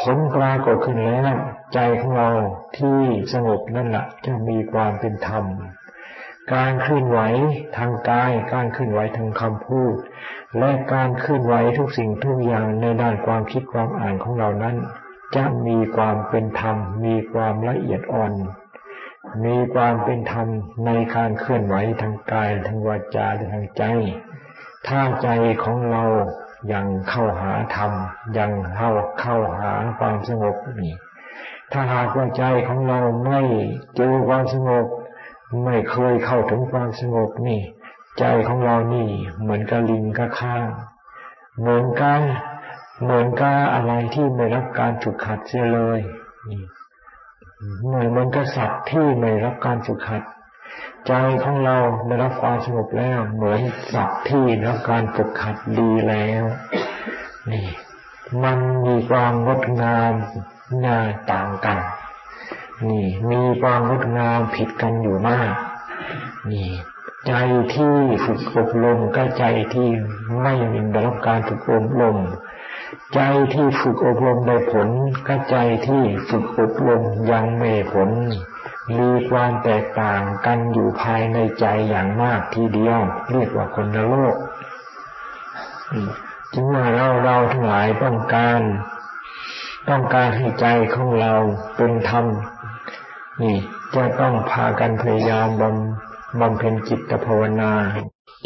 [0.00, 1.34] ผลปรากฏขึ้นแล้ว
[1.74, 2.30] ใจของเรา
[2.78, 3.00] ที่
[3.32, 5.44] สงบนั่นแหละจะมีความเป็นธรรม
[6.54, 7.18] การเคลื่อนไหว
[7.76, 9.94] ทางกาย การเคลื่อนไหวทางคำพูด
[10.58, 14.76] และการเคลื่อนไหวทุกสิ่งทุกอย่างในด้านความคิดความอ่านของเรานั้น
[15.36, 18.32] จะมีความเป็นธรรม มีความละเอียดอ่อน
[19.44, 20.48] มีความเป็นธรรม
[20.86, 23.84] ในการเคลื่อนไหวทางกายทางวาจาและทางใจ
[24.86, 25.28] ถ้าใจ
[25.64, 26.04] ของเรา
[26.72, 27.92] ยังเข้าหาธรรม
[28.38, 28.90] ยังเข้า
[29.20, 30.94] เข้าหาความสงบนี่
[31.72, 33.40] ถ้าหากว่าใจของเราไม่
[33.96, 34.86] เจอความสงบ
[35.64, 37.60] ไม่เคยเข้าถึงความสงบนี่
[38.18, 39.08] ใจของเรานี่
[39.40, 40.68] เหมือนกับลิงกับข้าง
[41.58, 42.20] เหมือนกัน
[43.02, 46.00] เหมือนกับอะไรที่ไม่รับการฝึกหัดเสียเลย
[46.50, 46.62] นี่
[47.84, 50.22] เหมือนมันก็สัตว์ที่ไม่รับการฝึกหัด
[51.06, 51.12] ใจ
[51.42, 53.60] ของเราได้รับความสงบแล้ว เหมือน
[53.92, 56.44] สัตว์ที่รับการฝึกขัดดีแล้ว
[57.50, 57.66] นี่
[58.42, 60.12] มันมีความงดงาม
[60.84, 60.98] น่า
[61.30, 61.78] ต่างกัน
[62.88, 65.52] นี่ มีความงดงามผิดกันอยู่มาก
[66.52, 66.70] นี่
[67.26, 67.32] ใจ
[67.74, 67.94] ที่
[68.24, 69.44] ฝึกอบรมก็ใจ
[69.74, 69.88] ที่
[70.42, 70.54] ไม่
[70.92, 72.18] ได้รับการฝึกอบรม
[73.14, 73.20] ใจ
[73.54, 74.88] ที่ฝึกอบรมได้ผล
[75.26, 75.56] ก็ใจ
[75.86, 78.10] ที่ฝึกอบรมยังไม่ผล
[78.98, 84.36] มีความแตกต่างกันอยู่ภายในใจอย่างมากทีเดียว เรียกว่าคนในโลก
[86.52, 88.60] จึงว่าเราเราทั้งหลายต้องการ
[89.88, 91.34] ต้องการให้ใจของเรา
[91.76, 92.26] เป็นธรรม
[93.42, 93.56] นี่
[93.94, 97.72] จะต้องพากันพยายามบำบำเพ็ญจิตภาวนา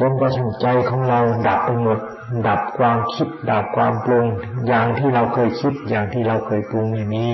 [0.01, 1.99] จนกระทั่งใจของเราดับไปหมด
[2.47, 4.27] ดับความคิด ดับความปรุง
[4.67, 7.29] อย่างที่เราเคยคิด อย่างที่เราเคยปรุงไม่มี